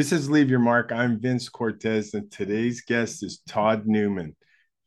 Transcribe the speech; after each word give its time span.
This 0.00 0.12
is 0.12 0.30
Leave 0.30 0.48
Your 0.48 0.60
Mark. 0.60 0.92
I'm 0.92 1.20
Vince 1.20 1.50
Cortez, 1.50 2.14
and 2.14 2.32
today's 2.32 2.80
guest 2.80 3.22
is 3.22 3.42
Todd 3.46 3.86
Newman. 3.86 4.34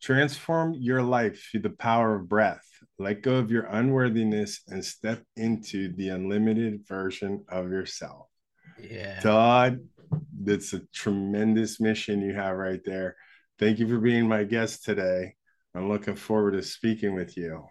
Transform 0.02 0.74
your 0.74 1.04
life 1.04 1.50
through 1.52 1.60
the 1.60 1.70
power 1.70 2.16
of 2.16 2.28
breath. 2.28 2.66
Let 2.98 3.22
go 3.22 3.36
of 3.36 3.52
your 3.52 3.66
unworthiness 3.66 4.62
and 4.68 4.84
step 4.84 5.22
into 5.36 5.94
the 5.96 6.10
unlimited 6.10 6.88
version 6.88 7.46
of 7.48 7.70
yourself. 7.70 8.26
Yeah. 8.82 9.20
Todd, 9.20 9.82
that's 10.42 10.74
a 10.74 10.82
tremendous 10.92 11.80
mission 11.80 12.24
you 12.24 12.34
have 12.34 12.58
right 12.58 12.82
there. 12.84 13.16
Thank 13.60 13.78
you 13.78 13.88
for 13.88 14.00
being 14.00 14.28
my 14.28 14.46
guest 14.46 14.84
today. 14.84 15.36
I'm 15.76 15.90
looking 15.90 16.16
forward 16.16 16.54
to 16.54 16.64
speaking 16.64 17.14
with 17.14 17.38
you. 17.38 17.64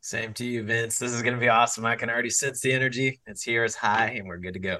Same 0.00 0.34
to 0.34 0.44
you, 0.44 0.64
Vince. 0.64 0.98
This 0.98 1.12
is 1.12 1.22
going 1.22 1.34
to 1.34 1.40
be 1.40 1.48
awesome. 1.48 1.86
I 1.86 1.94
can 1.94 2.10
already 2.10 2.30
sense 2.30 2.60
the 2.60 2.72
energy. 2.72 3.20
It's 3.24 3.44
here, 3.44 3.62
it's 3.62 3.76
high, 3.76 4.16
and 4.16 4.26
we're 4.26 4.38
good 4.38 4.54
to 4.54 4.58
go. 4.58 4.78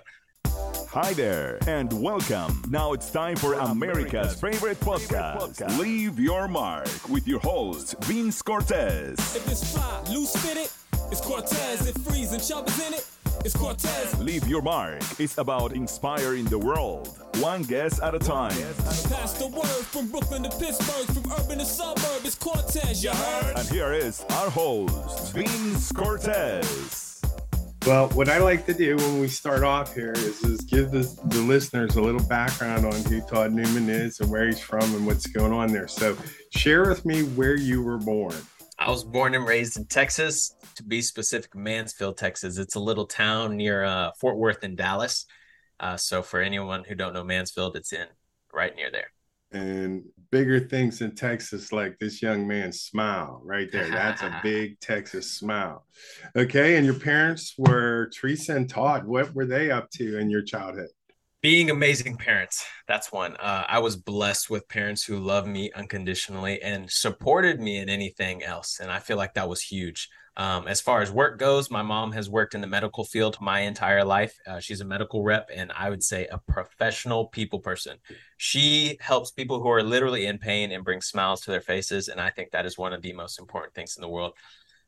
Hi 0.91 1.13
there, 1.13 1.59
and 1.67 1.93
welcome. 2.03 2.63
Now 2.71 2.95
it's 2.95 3.11
time 3.11 3.37
for 3.37 3.53
America's 3.53 4.41
favorite 4.41 4.81
podcast, 4.81 5.79
Leave 5.79 6.19
Your 6.19 6.49
Mark, 6.49 6.89
with 7.11 7.29
your 7.29 7.41
host, 7.41 8.03
Vince 8.05 8.41
Cortez. 8.41 9.19
If 9.37 9.47
it's 9.51 9.75
fly, 9.75 10.03
loose 10.11 10.35
fitted, 10.37 10.71
it's 11.13 11.21
Cortez. 11.21 11.87
If 11.87 11.95
freezing, 12.03 12.41
chub 12.41 12.67
is 12.69 12.87
in 12.87 12.95
it, 12.95 13.07
it's 13.45 13.55
Cortez. 13.55 14.19
Leave 14.19 14.49
Your 14.49 14.63
Mark 14.63 15.03
is 15.21 15.37
about 15.37 15.75
inspiring 15.75 16.47
the 16.47 16.59
world, 16.59 17.21
one 17.37 17.65
guest 17.65 18.03
at 18.03 18.15
a 18.15 18.19
time. 18.19 18.57
Pass 18.87 19.35
the 19.35 19.47
word 19.47 19.67
from 19.67 20.09
Brooklyn 20.11 20.43
to 20.45 20.49
Pittsburgh, 20.49 21.07
from 21.15 21.31
urban 21.33 21.59
to 21.59 21.67
suburb, 21.67 22.25
it's 22.25 22.35
Cortez, 22.35 23.05
you 23.05 23.11
heard? 23.11 23.57
And 23.59 23.69
here 23.69 23.93
is 23.93 24.25
our 24.31 24.49
host, 24.49 25.35
Vince 25.35 25.93
Cortez. 25.93 27.08
Well, 27.89 28.11
what 28.11 28.29
I 28.29 28.37
like 28.37 28.67
to 28.67 28.75
do 28.75 28.99
when 28.99 29.19
we 29.19 29.29
start 29.29 29.63
off 29.63 29.95
here 29.95 30.13
is, 30.13 30.45
is 30.45 30.61
give 30.61 30.91
the, 30.91 31.11
the 31.29 31.41
listeners 31.41 31.97
a 31.97 32.03
little 32.03 32.23
background 32.29 32.85
on 32.85 32.93
who 33.05 33.23
Todd 33.23 33.55
Newman 33.55 33.89
is 33.89 34.21
and 34.21 34.31
where 34.31 34.45
he's 34.45 34.61
from 34.61 34.83
and 34.95 35.07
what's 35.07 35.27
going 35.27 35.55
on 35.55 35.73
there. 35.73 35.89
So, 35.89 36.15
share 36.55 36.87
with 36.87 37.07
me 37.07 37.23
where 37.23 37.57
you 37.57 37.83
were 37.83 37.97
born. 37.97 38.35
I 38.79 38.91
was 38.91 39.05
born 39.05 39.35
and 39.35 39.47
raised 39.47 39.79
in 39.79 39.87
Texas, 39.87 40.55
to 40.75 40.83
be 40.83 41.01
specific, 41.01 41.57
Mansfield, 41.57 42.19
Texas. 42.19 42.59
It's 42.59 42.75
a 42.75 42.81
little 42.81 43.07
town 43.07 43.57
near 43.57 43.85
uh, 43.85 44.11
Fort 44.21 44.37
Worth 44.37 44.65
in 44.65 44.77
Dallas. 44.77 45.25
Uh, 45.81 45.97
so, 45.97 46.21
for 46.21 46.43
anyone 46.43 46.85
who 46.85 46.95
don't 46.95 47.15
know 47.15 47.25
Mansfield, 47.25 47.75
it's 47.75 47.95
in 47.95 48.07
right 48.53 48.77
near 48.77 48.91
there 48.91 49.13
and 49.53 50.05
bigger 50.31 50.61
things 50.61 51.01
in 51.01 51.15
Texas, 51.15 51.73
like 51.73 51.99
this 51.99 52.21
young 52.21 52.47
man's 52.47 52.83
smile 52.83 53.41
right 53.45 53.71
there. 53.73 53.89
That's 53.89 54.23
a 54.23 54.41
big 54.43 54.79
Texas 54.81 55.33
smile. 55.33 55.87
Okay. 56.37 56.77
And 56.77 56.85
your 56.85 56.99
parents 56.99 57.55
were 57.57 58.11
Teresa 58.15 58.57
and 58.57 58.69
Todd. 58.69 59.07
What 59.07 59.35
were 59.35 59.47
they 59.47 59.71
up 59.71 59.91
to 59.93 60.19
in 60.19 60.31
your 60.31 60.43
childhood? 60.43 60.89
Being 61.41 61.71
amazing 61.71 62.17
parents. 62.17 62.67
That's 62.89 63.13
one. 63.13 63.37
Uh, 63.37 63.65
I 63.69 63.79
was 63.79 63.97
blessed 63.97 64.51
with 64.51 64.69
parents 64.69 65.05
who 65.05 65.19
loved 65.19 65.47
me 65.47 65.71
unconditionally 65.73 66.61
and 66.61 66.91
supported 66.91 67.61
me 67.61 67.79
in 67.79 67.89
anything 67.89 68.43
else. 68.43 68.81
And 68.81 68.91
I 68.91 68.99
feel 68.99 69.17
like 69.17 69.35
that 69.35 69.49
was 69.49 69.63
huge. 69.63 70.09
Um, 70.39 70.69
as 70.69 70.81
far 70.81 71.03
as 71.03 71.11
work 71.11 71.37
goes, 71.37 71.69
my 71.69 71.83
mom 71.83 72.13
has 72.13 72.31
worked 72.31 72.55
in 72.55 72.61
the 72.61 72.69
medical 72.69 73.05
field 73.05 73.37
my 73.41 73.61
entire 73.61 74.05
life. 74.05 74.39
Uh, 74.47 74.61
she's 74.61 74.81
a 74.81 74.85
medical 74.85 75.25
rep, 75.25 75.51
and 75.53 75.73
I 75.77 75.91
would 75.91 76.03
say 76.03 76.29
a 76.31 76.39
professional 76.39 77.27
people 77.27 77.59
person. 77.59 77.99
She 78.37 78.97
helps 79.01 79.33
people 79.33 79.61
who 79.61 79.69
are 79.69 79.83
literally 79.83 80.27
in 80.27 80.39
pain 80.39 80.71
and 80.71 80.85
brings 80.85 81.07
smiles 81.07 81.41
to 81.41 81.51
their 81.51 81.61
faces. 81.61 82.07
And 82.07 82.21
I 82.21 82.31
think 82.31 82.53
that 82.53 82.67
is 82.67 82.79
one 82.79 82.93
of 82.93 83.03
the 83.03 83.13
most 83.13 83.41
important 83.41 83.75
things 83.75 83.97
in 83.97 84.01
the 84.01 84.09
world. 84.09 84.35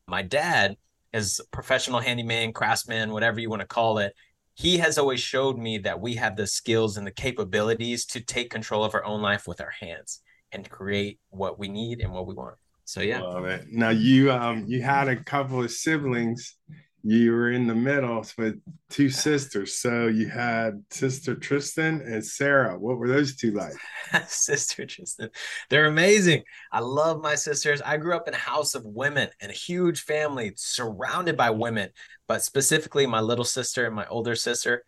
My 0.06 0.22
dad 0.22 0.76
is 1.12 1.40
professional 1.50 1.98
handyman, 1.98 2.52
craftsman, 2.52 3.10
whatever 3.10 3.40
you 3.40 3.50
want 3.50 3.60
to 3.60 3.66
call 3.66 3.98
it. 3.98 4.14
He 4.54 4.78
has 4.78 4.98
always 4.98 5.18
showed 5.18 5.58
me 5.58 5.78
that 5.78 6.00
we 6.00 6.14
have 6.14 6.36
the 6.36 6.46
skills 6.46 6.96
and 6.96 7.04
the 7.04 7.10
capabilities 7.10 8.06
to 8.06 8.20
take 8.20 8.50
control 8.50 8.84
of 8.84 8.94
our 8.94 9.04
own 9.04 9.20
life 9.20 9.48
with 9.48 9.60
our 9.60 9.70
hands 9.70 10.20
and 10.52 10.70
create 10.70 11.18
what 11.30 11.58
we 11.58 11.66
need 11.68 12.00
and 12.00 12.12
what 12.12 12.28
we 12.28 12.34
want. 12.34 12.54
So 12.90 13.02
yeah. 13.02 13.20
Love 13.20 13.44
it. 13.44 13.66
Now 13.70 13.90
you 13.90 14.32
um 14.32 14.64
you 14.66 14.82
had 14.82 15.06
a 15.06 15.22
couple 15.22 15.62
of 15.62 15.70
siblings. 15.70 16.56
You 17.04 17.30
were 17.30 17.52
in 17.52 17.68
the 17.68 17.74
middle 17.74 18.26
with 18.36 18.60
two 18.88 19.10
sisters. 19.10 19.76
So 19.76 20.08
you 20.08 20.28
had 20.28 20.82
sister 20.90 21.36
Tristan 21.36 22.00
and 22.00 22.26
Sarah. 22.26 22.76
What 22.76 22.98
were 22.98 23.06
those 23.06 23.36
two 23.36 23.52
like? 23.52 23.74
sister 24.26 24.86
Tristan. 24.86 25.30
They're 25.68 25.86
amazing. 25.86 26.42
I 26.72 26.80
love 26.80 27.22
my 27.22 27.36
sisters. 27.36 27.80
I 27.80 27.96
grew 27.96 28.16
up 28.16 28.26
in 28.26 28.34
a 28.34 28.38
house 28.38 28.74
of 28.74 28.84
women 28.84 29.28
and 29.40 29.52
a 29.52 29.54
huge 29.54 30.02
family 30.02 30.54
surrounded 30.56 31.36
by 31.36 31.50
women, 31.50 31.90
but 32.26 32.42
specifically 32.42 33.06
my 33.06 33.20
little 33.20 33.44
sister 33.44 33.86
and 33.86 33.94
my 33.94 34.06
older 34.06 34.34
sister. 34.34 34.84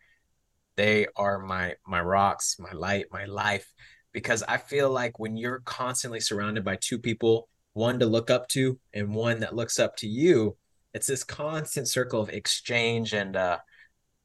They 0.76 1.06
are 1.14 1.38
my 1.38 1.76
my 1.86 2.00
rocks, 2.00 2.56
my 2.58 2.72
light, 2.72 3.06
my 3.12 3.26
life 3.26 3.72
because 4.12 4.42
I 4.42 4.56
feel 4.56 4.90
like 4.90 5.20
when 5.20 5.36
you're 5.36 5.60
constantly 5.60 6.18
surrounded 6.18 6.64
by 6.64 6.76
two 6.80 6.98
people 6.98 7.48
one 7.74 7.98
to 8.00 8.06
look 8.06 8.30
up 8.30 8.48
to 8.48 8.78
and 8.92 9.14
one 9.14 9.40
that 9.40 9.54
looks 9.54 9.78
up 9.78 9.96
to 9.96 10.06
you. 10.06 10.56
It's 10.94 11.06
this 11.06 11.24
constant 11.24 11.88
circle 11.88 12.20
of 12.20 12.28
exchange 12.28 13.14
and 13.14 13.34
uh 13.34 13.58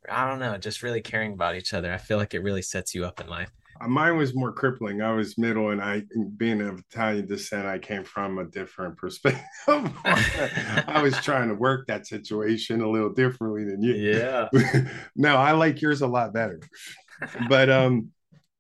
i 0.10 0.30
don't 0.30 0.40
know 0.40 0.58
just 0.58 0.84
really 0.84 1.02
caring 1.02 1.34
about 1.34 1.56
each 1.56 1.74
other. 1.74 1.92
I 1.94 1.98
feel 1.98 2.18
like 2.18 2.34
it 2.34 2.44
really 2.44 2.62
sets 2.62 2.94
you 2.94 3.06
up 3.06 3.20
in 3.20 3.28
life. 3.28 3.52
Uh, 3.80 3.88
mine 3.88 4.18
was 4.18 4.36
more 4.36 4.52
crippling. 4.52 5.02
I 5.02 5.14
was 5.14 5.38
middle 5.38 5.70
and 5.70 5.82
i 5.82 6.04
being 6.36 6.62
of 6.62 6.80
italian 6.80 7.26
descent 7.26 7.66
i 7.66 7.80
came 7.80 8.04
from 8.04 8.38
a 8.38 8.46
different 8.46 8.98
perspective. 8.98 9.44
I 9.68 11.02
was 11.02 11.16
trying 11.24 11.50
to 11.50 11.56
work 11.56 11.88
that 11.88 12.06
situation 12.06 12.82
a 12.82 12.90
little 12.90 13.14
differently 13.14 13.64
than 13.64 13.82
you. 13.82 13.94
Yeah. 13.94 14.50
No 15.16 15.38
i 15.38 15.54
like 15.54 15.82
yours 15.82 16.02
a 16.02 16.08
lot 16.08 16.34
better. 16.34 16.60
But 17.50 17.70
um 17.70 18.12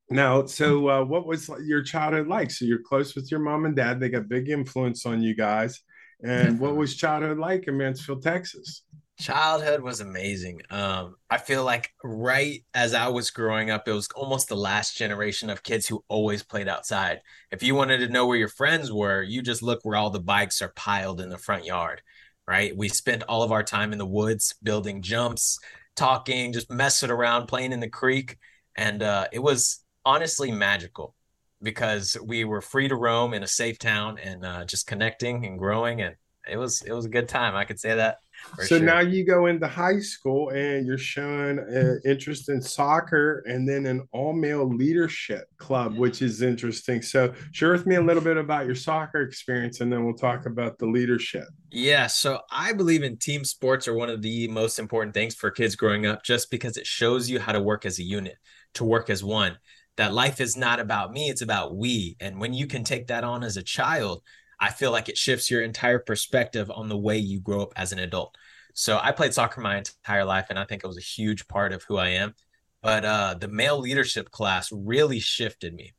now, 0.09 0.45
so 0.45 0.89
uh, 0.89 1.03
what 1.03 1.25
was 1.25 1.49
your 1.65 1.83
childhood 1.83 2.27
like? 2.27 2.51
So 2.51 2.65
you're 2.65 2.81
close 2.81 3.15
with 3.15 3.29
your 3.29 3.41
mom 3.41 3.65
and 3.65 3.75
dad. 3.75 3.99
They 3.99 4.09
got 4.09 4.29
big 4.29 4.49
influence 4.49 5.05
on 5.05 5.21
you 5.21 5.35
guys. 5.35 5.81
And 6.23 6.59
what 6.59 6.75
was 6.75 6.95
childhood 6.95 7.37
like 7.37 7.67
in 7.67 7.77
Mansfield, 7.77 8.23
Texas? 8.23 8.83
Childhood 9.19 9.81
was 9.81 9.99
amazing. 9.99 10.61
Um, 10.69 11.15
I 11.29 11.37
feel 11.37 11.63
like 11.63 11.91
right 12.03 12.63
as 12.73 12.93
I 12.93 13.07
was 13.07 13.31
growing 13.31 13.69
up, 13.69 13.87
it 13.87 13.91
was 13.91 14.07
almost 14.15 14.47
the 14.47 14.55
last 14.55 14.95
generation 14.95 15.49
of 15.49 15.63
kids 15.63 15.87
who 15.87 16.03
always 16.07 16.43
played 16.43 16.67
outside. 16.67 17.21
If 17.51 17.63
you 17.63 17.75
wanted 17.75 17.97
to 17.99 18.09
know 18.09 18.27
where 18.27 18.37
your 18.37 18.47
friends 18.47 18.91
were, 18.91 19.23
you 19.23 19.41
just 19.41 19.63
look 19.63 19.79
where 19.83 19.97
all 19.97 20.09
the 20.09 20.19
bikes 20.19 20.61
are 20.61 20.73
piled 20.75 21.19
in 21.19 21.29
the 21.29 21.37
front 21.37 21.65
yard, 21.65 22.01
right? 22.47 22.75
We 22.77 22.89
spent 22.89 23.23
all 23.23 23.43
of 23.43 23.51
our 23.51 23.63
time 23.63 23.91
in 23.91 23.97
the 23.97 24.05
woods 24.05 24.55
building 24.61 25.01
jumps, 25.01 25.59
talking, 25.95 26.53
just 26.53 26.71
messing 26.71 27.11
around, 27.11 27.47
playing 27.47 27.73
in 27.73 27.79
the 27.79 27.89
creek. 27.89 28.37
And 28.75 29.01
uh, 29.01 29.27
it 29.31 29.39
was 29.39 29.83
honestly 30.07 30.51
magical 30.53 31.13
because 31.61 32.15
we 32.23 32.45
were 32.45 32.61
free 32.61 32.87
to 32.87 32.95
roam 32.95 33.33
in 33.33 33.43
a 33.43 33.47
safe 33.47 33.77
town 33.77 34.17
and 34.17 34.45
uh, 34.45 34.63
just 34.63 34.87
connecting 34.87 35.45
and 35.45 35.59
growing 35.59 36.01
and 36.01 36.15
it 36.49 36.55
was 36.55 36.81
it 36.83 36.93
was 36.93 37.03
a 37.03 37.09
good 37.09 37.27
time 37.27 37.55
i 37.55 37.65
could 37.65 37.77
say 37.77 37.93
that 37.93 38.19
so 38.59 38.77
sure. 38.77 38.79
now 38.79 38.99
you 38.99 39.25
go 39.25 39.47
into 39.47 39.67
high 39.67 39.99
school 39.99 40.49
and 40.49 40.85
you're 40.85 40.97
showing 40.97 41.59
uh, 41.59 41.95
interest 42.09 42.49
in 42.49 42.61
soccer 42.61 43.43
and 43.45 43.67
then 43.67 43.85
an 43.85 44.07
all 44.13 44.31
male 44.33 44.67
leadership 44.67 45.47
club, 45.57 45.97
which 45.97 46.21
is 46.21 46.41
interesting. 46.41 47.01
So, 47.01 47.33
share 47.51 47.71
with 47.71 47.85
me 47.85 47.95
a 47.95 48.01
little 48.01 48.23
bit 48.23 48.37
about 48.37 48.65
your 48.65 48.75
soccer 48.75 49.21
experience 49.21 49.81
and 49.81 49.91
then 49.91 50.05
we'll 50.05 50.13
talk 50.13 50.45
about 50.45 50.77
the 50.77 50.85
leadership. 50.85 51.45
Yeah. 51.71 52.07
So, 52.07 52.39
I 52.51 52.73
believe 52.73 53.03
in 53.03 53.17
team 53.17 53.43
sports 53.43 53.87
are 53.87 53.95
one 53.95 54.09
of 54.09 54.21
the 54.21 54.47
most 54.47 54.79
important 54.79 55.13
things 55.13 55.35
for 55.35 55.51
kids 55.51 55.75
growing 55.75 56.05
up 56.05 56.23
just 56.23 56.49
because 56.49 56.77
it 56.77 56.87
shows 56.87 57.29
you 57.29 57.39
how 57.39 57.51
to 57.51 57.61
work 57.61 57.85
as 57.85 57.99
a 57.99 58.03
unit, 58.03 58.37
to 58.75 58.85
work 58.85 59.09
as 59.09 59.23
one 59.23 59.57
that 59.97 60.13
life 60.13 60.39
is 60.39 60.55
not 60.55 60.79
about 60.79 61.11
me, 61.11 61.29
it's 61.29 61.41
about 61.41 61.75
we. 61.75 62.15
And 62.19 62.39
when 62.39 62.53
you 62.53 62.67
can 62.67 62.83
take 62.83 63.07
that 63.07 63.23
on 63.23 63.43
as 63.43 63.57
a 63.57 63.63
child, 63.63 64.21
I 64.59 64.69
feel 64.69 64.91
like 64.91 65.09
it 65.09 65.17
shifts 65.17 65.51
your 65.51 65.61
entire 65.61 65.99
perspective 65.99 66.71
on 66.71 66.87
the 66.87 66.97
way 66.97 67.17
you 67.17 67.39
grow 67.39 67.61
up 67.61 67.73
as 67.75 67.91
an 67.91 67.99
adult. 67.99 68.35
So 68.73 68.99
I 69.01 69.11
played 69.11 69.33
soccer 69.33 69.59
my 69.59 69.77
entire 69.77 70.23
life, 70.23 70.47
and 70.49 70.59
I 70.59 70.65
think 70.65 70.83
it 70.83 70.87
was 70.87 70.97
a 70.97 71.01
huge 71.01 71.47
part 71.47 71.73
of 71.73 71.83
who 71.83 71.97
I 71.97 72.09
am. 72.09 72.35
But 72.81 73.05
uh, 73.05 73.35
the 73.39 73.47
male 73.47 73.79
leadership 73.79 74.29
class 74.29 74.71
really 74.71 75.19
shifted 75.19 75.73
me, 75.73 75.93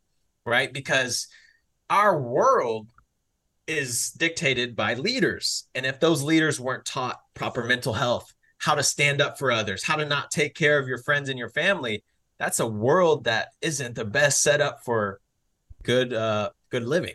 right? 0.47 0.73
Because 0.73 1.27
our 1.91 2.21
world 2.21 2.89
is 3.67 4.11
dictated 4.13 4.77
by 4.77 4.95
leaders. 4.95 5.65
And 5.75 5.85
if 5.85 5.99
those 5.99 6.23
leaders 6.23 6.61
weren't 6.61 6.85
taught 6.85 7.21
proper 7.35 7.65
mental 7.65 7.93
health, 7.93 8.33
how 8.59 8.75
to 8.75 8.83
stand 8.83 9.21
up 9.21 9.39
for 9.39 9.51
others, 9.51 9.85
how 9.85 9.97
to 9.97 10.05
not 10.05 10.31
take 10.31 10.55
care 10.55 10.79
of 10.79 10.89
your 10.89 10.99
friends 10.99 11.29
and 11.29 11.39
your 11.39 11.51
family, 11.51 12.03
that's 12.39 12.61
a 12.61 12.67
world 12.67 13.25
that 13.25 13.49
isn't 13.61 13.95
the 13.95 14.05
best 14.05 14.43
setup 14.43 14.85
for 14.85 15.21
good 15.83 16.13
uh 16.13 16.51
good 16.71 16.85
living. 16.85 17.15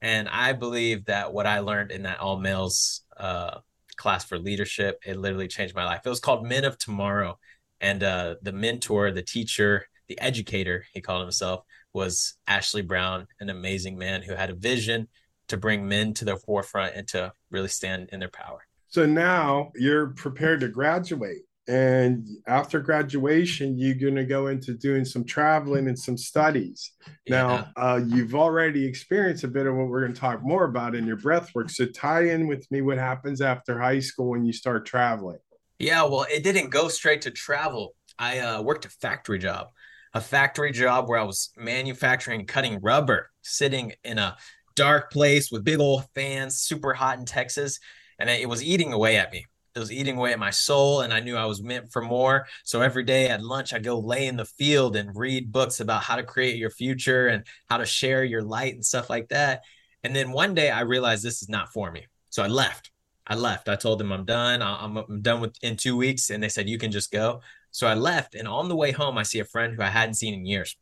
And 0.00 0.28
i 0.28 0.52
believe 0.52 1.06
that 1.06 1.32
what 1.32 1.46
i 1.46 1.60
learned 1.60 1.90
in 1.90 2.02
that 2.04 2.20
all 2.20 2.38
males 2.38 3.02
uh 3.16 3.58
class 3.96 4.24
for 4.24 4.38
leadership 4.38 4.98
it 5.04 5.16
literally 5.16 5.48
changed 5.48 5.74
my 5.74 5.84
life. 5.84 6.02
It 6.04 6.08
was 6.08 6.20
called 6.20 6.46
men 6.46 6.64
of 6.64 6.78
tomorrow. 6.78 7.38
And 7.80 8.02
uh 8.02 8.36
the 8.42 8.52
mentor 8.52 9.10
the 9.10 9.22
teacher 9.22 9.86
the 10.08 10.20
educator 10.20 10.84
he 10.92 11.00
called 11.00 11.22
himself 11.22 11.64
was 11.92 12.34
ashley 12.46 12.82
brown 12.82 13.26
an 13.40 13.50
amazing 13.50 13.98
man 13.98 14.22
who 14.22 14.34
had 14.34 14.50
a 14.50 14.54
vision 14.54 15.08
to 15.48 15.56
bring 15.56 15.86
men 15.86 16.14
to 16.14 16.24
the 16.24 16.36
forefront 16.36 16.94
and 16.94 17.06
to 17.08 17.32
really 17.50 17.68
stand 17.68 18.08
in 18.12 18.20
their 18.20 18.30
power. 18.30 18.66
So 18.88 19.06
now 19.06 19.70
you're 19.74 20.08
prepared 20.08 20.60
to 20.60 20.68
graduate 20.68 21.42
and 21.68 22.26
after 22.48 22.80
graduation 22.80 23.78
you're 23.78 23.94
going 23.94 24.16
to 24.16 24.24
go 24.24 24.48
into 24.48 24.74
doing 24.74 25.04
some 25.04 25.24
traveling 25.24 25.86
and 25.88 25.98
some 25.98 26.16
studies. 26.16 26.92
Now 27.28 27.70
uh, 27.76 28.00
you've 28.06 28.34
already 28.34 28.84
experienced 28.84 29.44
a 29.44 29.48
bit 29.48 29.66
of 29.66 29.74
what 29.74 29.88
we're 29.88 30.00
going 30.00 30.14
to 30.14 30.20
talk 30.20 30.42
more 30.42 30.64
about 30.64 30.94
in 30.94 31.06
your 31.06 31.16
breath 31.16 31.54
work. 31.54 31.70
So 31.70 31.86
tie 31.86 32.24
in 32.30 32.48
with 32.48 32.68
me 32.70 32.82
what 32.82 32.98
happens 32.98 33.40
after 33.40 33.78
high 33.78 34.00
school 34.00 34.30
when 34.30 34.44
you 34.44 34.52
start 34.52 34.86
traveling. 34.86 35.38
Yeah 35.78 36.04
well 36.04 36.26
it 36.30 36.42
didn't 36.42 36.70
go 36.70 36.88
straight 36.88 37.22
to 37.22 37.30
travel. 37.30 37.94
I 38.18 38.40
uh, 38.40 38.62
worked 38.62 38.84
a 38.84 38.90
factory 38.90 39.38
job 39.38 39.68
a 40.14 40.20
factory 40.20 40.72
job 40.72 41.08
where 41.08 41.18
i 41.18 41.24
was 41.24 41.50
manufacturing 41.56 42.46
cutting 42.46 42.78
rubber 42.80 43.30
sitting 43.42 43.92
in 44.04 44.18
a 44.18 44.36
dark 44.74 45.10
place 45.10 45.50
with 45.50 45.64
big 45.64 45.80
old 45.80 46.04
fans 46.14 46.58
super 46.58 46.92
hot 46.92 47.18
in 47.18 47.24
texas 47.24 47.78
and 48.18 48.28
it 48.28 48.48
was 48.48 48.62
eating 48.62 48.92
away 48.92 49.16
at 49.16 49.32
me 49.32 49.46
it 49.74 49.78
was 49.78 49.92
eating 49.92 50.18
away 50.18 50.32
at 50.32 50.38
my 50.38 50.50
soul 50.50 51.00
and 51.00 51.12
i 51.12 51.20
knew 51.20 51.36
i 51.36 51.46
was 51.46 51.62
meant 51.62 51.92
for 51.92 52.02
more. 52.02 52.46
So 52.64 52.80
every 52.82 53.04
day 53.04 53.28
at 53.28 53.42
lunch 53.42 53.72
i 53.72 53.78
go 53.78 53.98
lay 53.98 54.26
in 54.26 54.36
the 54.36 54.44
field 54.44 54.96
and 54.96 55.16
read 55.16 55.52
books 55.52 55.80
about 55.80 56.02
how 56.02 56.16
to 56.16 56.22
create 56.22 56.56
your 56.56 56.70
future 56.70 57.28
and 57.28 57.44
how 57.68 57.78
to 57.78 57.86
share 57.86 58.24
your 58.24 58.42
light 58.42 58.74
and 58.74 58.84
stuff 58.84 59.08
like 59.08 59.28
that. 59.28 59.62
And 60.04 60.14
then 60.14 60.32
one 60.32 60.54
day 60.54 60.70
i 60.70 60.80
realized 60.80 61.24
this 61.24 61.42
is 61.42 61.48
not 61.48 61.72
for 61.72 61.90
me. 61.90 62.06
So 62.30 62.42
i 62.42 62.46
left. 62.46 62.90
I 63.26 63.36
left. 63.36 63.68
I 63.68 63.76
told 63.76 63.98
them 63.98 64.12
i'm 64.12 64.24
done. 64.24 64.62
I'm, 64.62 64.96
I'm 64.96 65.22
done 65.22 65.40
with 65.40 65.56
in 65.62 65.76
two 65.76 65.96
weeks 65.96 66.30
and 66.30 66.42
they 66.42 66.48
said 66.48 66.68
you 66.68 66.78
can 66.78 66.92
just 66.92 67.10
go. 67.10 67.40
So 67.70 67.86
i 67.86 67.94
left 67.94 68.34
and 68.34 68.46
on 68.46 68.68
the 68.68 68.76
way 68.76 68.92
home 68.92 69.18
i 69.18 69.22
see 69.22 69.40
a 69.40 69.44
friend 69.44 69.74
who 69.74 69.82
i 69.82 69.86
hadn't 69.88 70.14
seen 70.14 70.34
in 70.34 70.46
years. 70.46 70.76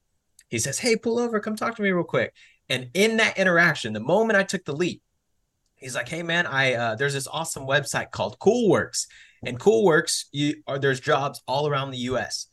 He 0.48 0.58
says 0.58 0.78
hey 0.78 0.96
pull 0.96 1.18
over. 1.18 1.38
Come 1.40 1.56
talk 1.56 1.76
to 1.76 1.82
me 1.82 1.90
real 1.90 2.04
quick. 2.04 2.34
And 2.68 2.90
in 2.94 3.18
that 3.18 3.38
interaction 3.38 3.92
the 3.92 4.00
moment 4.00 4.38
i 4.38 4.42
took 4.42 4.64
the 4.64 4.76
leap 4.76 5.02
he's 5.80 5.94
like, 5.94 6.08
"Hey 6.08 6.22
man, 6.22 6.46
I 6.46 6.74
uh, 6.74 6.94
there's 6.94 7.14
this 7.14 7.26
awesome 7.26 7.66
website 7.66 8.10
called 8.10 8.38
Coolworks, 8.38 9.06
and 9.44 9.58
Coolworks, 9.58 10.26
you 10.32 10.62
are 10.66 10.78
there's 10.78 11.00
jobs 11.00 11.42
all 11.46 11.66
around 11.66 11.90
the 11.90 11.98
U.S." 11.98 12.46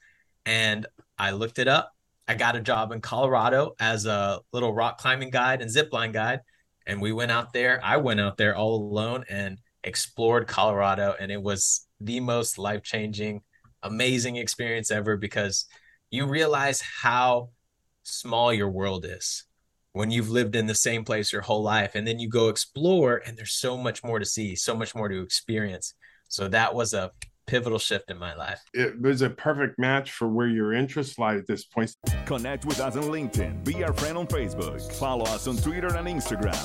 And 0.46 0.88
I 1.18 1.32
looked 1.32 1.60
it 1.60 1.68
up. 1.68 1.92
I 2.28 2.36
got 2.36 2.56
a 2.56 2.62
job 2.62 2.92
in 2.92 3.02
Colorado 3.02 3.76
as 3.80 4.06
a 4.06 4.40
little 4.54 4.74
rock 4.74 4.98
climbing 4.98 5.30
guide 5.30 5.62
and 5.62 5.70
zipline 5.70 6.14
guide, 6.14 6.42
and 6.86 7.02
we 7.02 7.12
went 7.12 7.32
out 7.32 7.54
there. 7.54 7.80
I 7.84 7.98
went 7.98 8.20
out 8.20 8.38
there 8.38 8.56
all 8.56 8.76
alone 8.76 9.26
and 9.30 9.60
explored 9.84 10.48
Colorado, 10.48 11.16
and 11.20 11.32
it 11.32 11.42
was 11.42 11.86
the 12.00 12.20
most 12.20 12.58
life 12.58 12.84
changing, 12.84 13.42
amazing 13.84 14.36
experience 14.38 14.92
ever 14.92 15.18
because 15.18 15.66
you 16.10 16.26
realize 16.26 16.82
how 16.82 17.50
small 18.04 18.54
your 18.54 18.70
world 18.70 19.06
is 19.06 19.47
when 19.98 20.12
you've 20.12 20.30
lived 20.30 20.56
in 20.56 20.68
the 20.68 20.76
same 20.76 21.04
place 21.04 21.34
your 21.34 21.42
whole 21.42 21.64
life 21.64 21.96
and 21.96 22.08
then 22.08 22.20
you 22.20 22.30
go 22.30 22.50
explore 22.50 23.22
and 23.26 23.36
there's 23.36 23.54
so 23.54 23.76
much 23.76 24.04
more 24.04 24.20
to 24.20 24.26
see 24.26 24.56
so 24.56 24.76
much 24.76 24.94
more 24.94 25.10
to 25.10 25.22
experience. 25.22 25.94
So 26.30 26.48
that 26.50 26.76
was 26.76 26.94
a 26.94 27.12
pivotal 27.48 27.80
shift 27.80 28.12
in 28.12 28.18
my 28.18 28.36
life. 28.36 28.62
It 28.74 29.02
was 29.02 29.22
a 29.22 29.30
perfect 29.30 29.80
match 29.80 30.12
for 30.12 30.28
where 30.28 30.50
your 30.50 30.74
interests 30.74 31.18
lie 31.18 31.36
at 31.36 31.48
this 31.48 31.64
point. 31.64 31.96
Connect 32.26 32.66
with 32.66 32.80
us 32.80 32.96
on 32.96 33.04
linkedin. 33.04 33.64
Be 33.64 33.84
our 33.84 33.94
friend 33.94 34.18
on 34.18 34.28
facebook. 34.28 34.92
Follow 34.94 35.26
us 35.26 35.48
on 35.48 35.58
twitter 35.58 35.88
and 35.96 36.08
instagram. 36.08 36.62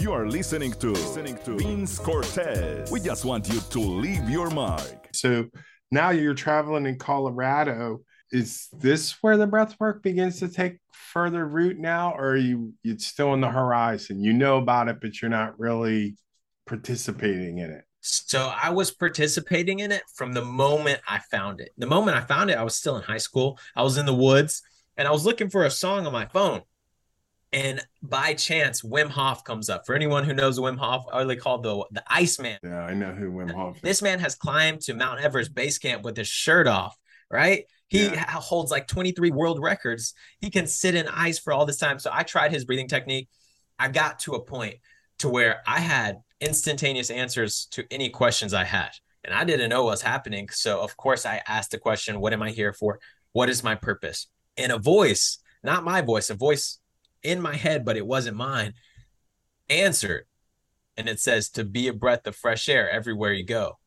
You 0.00 0.12
are 0.12 0.26
listening 0.26 0.72
to 0.74 0.90
listening 0.90 1.38
to 1.44 1.58
vince 1.58 1.98
cortez. 1.98 2.90
We 2.90 3.00
just 3.00 3.24
want 3.24 3.48
you 3.52 3.60
to 3.60 3.80
leave 3.80 4.30
your 4.30 4.48
mark. 4.50 5.08
So 5.12 5.46
now 5.90 6.10
you're 6.10 6.34
traveling 6.34 6.86
in 6.86 6.98
colorado 6.98 8.00
is 8.32 8.68
this 8.72 9.22
where 9.22 9.36
the 9.36 9.46
breath 9.46 9.76
work 9.78 10.02
begins 10.02 10.40
to 10.40 10.48
take 10.48 10.78
further 10.92 11.46
root 11.46 11.78
now 11.78 12.12
or 12.12 12.30
are 12.30 12.36
you 12.36 12.74
it's 12.82 13.06
still 13.06 13.30
on 13.30 13.40
the 13.40 13.50
horizon? 13.50 14.22
You 14.22 14.32
know 14.32 14.58
about 14.58 14.88
it 14.88 15.00
but 15.00 15.20
you're 15.20 15.30
not 15.30 15.58
really 15.58 16.16
participating 16.66 17.58
in 17.58 17.70
it. 17.70 17.84
So 18.00 18.52
i 18.60 18.70
was 18.70 18.90
participating 18.90 19.80
in 19.80 19.92
it 19.92 20.02
from 20.14 20.32
the 20.32 20.44
moment 20.44 21.00
i 21.08 21.18
found 21.30 21.60
it. 21.60 21.70
The 21.78 21.86
moment 21.86 22.16
i 22.16 22.20
found 22.20 22.50
it 22.50 22.58
i 22.58 22.64
was 22.64 22.74
still 22.76 22.96
in 22.96 23.02
high 23.02 23.18
school. 23.18 23.58
I 23.74 23.82
was 23.82 23.96
in 23.96 24.06
the 24.06 24.14
woods 24.14 24.62
and 24.96 25.06
i 25.06 25.10
was 25.10 25.24
looking 25.24 25.50
for 25.50 25.64
a 25.64 25.70
song 25.70 26.06
on 26.06 26.12
my 26.12 26.26
phone. 26.26 26.62
And 27.52 27.80
by 28.02 28.34
chance 28.34 28.82
wim 28.82 29.08
hof 29.08 29.44
comes 29.44 29.70
up. 29.70 29.86
For 29.86 29.94
anyone 29.94 30.24
who 30.24 30.34
knows 30.34 30.58
wim 30.58 30.78
hof 30.78 31.04
are 31.12 31.24
they 31.24 31.36
called 31.36 31.62
the 31.62 31.84
the 31.92 32.02
iceman 32.08 32.58
yeah 32.64 32.84
i 32.84 32.94
know 32.94 33.12
who 33.12 33.30
wim 33.30 33.52
hof 33.52 33.76
is. 33.76 33.82
this 33.82 34.02
man 34.02 34.18
has 34.18 34.34
climbed 34.34 34.80
to 34.82 34.94
mount 34.94 35.20
everest 35.20 35.54
base 35.54 35.78
camp 35.78 36.02
with 36.02 36.16
his 36.16 36.28
shirt 36.28 36.66
off 36.66 36.96
right 37.30 37.64
he 37.88 38.06
yeah. 38.06 38.30
holds 38.30 38.70
like 38.70 38.88
23 38.88 39.30
world 39.30 39.60
records. 39.62 40.14
He 40.40 40.50
can 40.50 40.66
sit 40.66 40.94
in 40.94 41.06
ice 41.08 41.38
for 41.38 41.52
all 41.52 41.66
this 41.66 41.78
time. 41.78 41.98
So 41.98 42.10
I 42.12 42.22
tried 42.22 42.52
his 42.52 42.64
breathing 42.64 42.88
technique. 42.88 43.28
I 43.78 43.88
got 43.88 44.18
to 44.20 44.32
a 44.32 44.42
point 44.42 44.76
to 45.18 45.28
where 45.28 45.62
I 45.66 45.80
had 45.80 46.18
instantaneous 46.40 47.10
answers 47.10 47.66
to 47.72 47.84
any 47.90 48.10
questions 48.10 48.52
I 48.54 48.64
had. 48.64 48.90
And 49.24 49.34
I 49.34 49.44
didn't 49.44 49.70
know 49.70 49.84
what 49.84 49.92
was 49.92 50.02
happening. 50.02 50.48
So 50.50 50.80
of 50.80 50.96
course 50.96 51.24
I 51.24 51.42
asked 51.46 51.70
the 51.70 51.78
question, 51.78 52.20
what 52.20 52.32
am 52.32 52.42
I 52.42 52.50
here 52.50 52.72
for? 52.72 52.98
What 53.32 53.48
is 53.48 53.64
my 53.64 53.74
purpose? 53.74 54.26
And 54.56 54.72
a 54.72 54.78
voice, 54.78 55.38
not 55.62 55.84
my 55.84 56.00
voice, 56.00 56.30
a 56.30 56.34
voice 56.34 56.78
in 57.22 57.40
my 57.40 57.54
head, 57.54 57.84
but 57.84 57.96
it 57.96 58.06
wasn't 58.06 58.36
mine, 58.36 58.74
answered. 59.68 60.26
And 60.96 61.08
it 61.08 61.20
says 61.20 61.50
to 61.50 61.64
be 61.64 61.88
a 61.88 61.92
breath 61.92 62.26
of 62.26 62.34
fresh 62.34 62.68
air 62.68 62.90
everywhere 62.90 63.32
you 63.32 63.44
go 63.44 63.78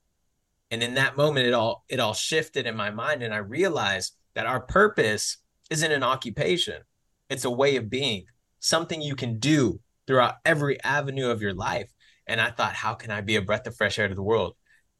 and 0.71 0.83
in 0.83 0.95
that 0.95 1.17
moment 1.17 1.47
it 1.47 1.53
all 1.53 1.83
it 1.89 1.99
all 1.99 2.13
shifted 2.13 2.65
in 2.65 2.75
my 2.75 2.89
mind 2.89 3.23
and 3.23 3.33
i 3.33 3.37
realized 3.37 4.13
that 4.35 4.45
our 4.45 4.61
purpose 4.61 5.37
isn't 5.69 5.91
an 5.91 6.03
occupation. 6.03 6.81
It's 7.29 7.45
a 7.45 7.51
way 7.51 7.75
of 7.75 7.89
being 7.89 8.25
something 8.59 9.01
you 9.01 9.15
can 9.15 9.39
do 9.39 9.79
throughout 10.07 10.35
every 10.45 10.81
avenue 10.83 11.29
of 11.29 11.41
your 11.41 11.53
life. 11.53 11.91
And 12.27 12.39
i 12.39 12.49
thought 12.49 12.73
how 12.73 12.93
can 12.93 13.11
i 13.11 13.21
be 13.21 13.35
a 13.35 13.41
breath 13.41 13.67
of 13.67 13.75
fresh 13.75 13.99
air 13.99 14.07
to 14.07 14.15
the 14.15 14.23
world? 14.23 14.55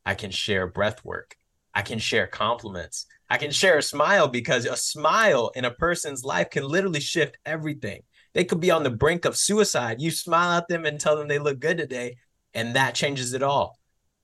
I 0.05 0.15
can 0.15 0.31
share 0.31 0.67
breath 0.67 1.03
work. 1.05 1.35
I 1.73 1.83
can 1.83 1.99
share 1.99 2.27
compliments. 2.27 3.05
I 3.29 3.37
can 3.37 3.51
share 3.51 3.77
a 3.77 3.83
smile 3.83 4.27
because 4.27 4.65
a 4.65 4.75
smile 4.75 5.51
in 5.55 5.65
a 5.65 5.71
person's 5.71 6.23
life 6.23 6.49
can 6.49 6.63
literally 6.63 6.99
shift 6.99 7.37
everything. 7.45 8.01
They 8.33 8.43
could 8.43 8.59
be 8.59 8.71
on 8.71 8.83
the 8.83 8.89
brink 8.89 9.25
of 9.25 9.37
suicide. 9.37 10.01
You 10.01 10.11
smile 10.11 10.57
at 10.57 10.67
them 10.67 10.85
and 10.85 10.99
tell 10.99 11.15
them 11.15 11.27
they 11.27 11.39
look 11.39 11.59
good 11.59 11.77
today 11.77 12.17
and 12.53 12.75
that 12.75 12.95
changes 12.95 13.33
it 13.33 13.43
all 13.43 13.78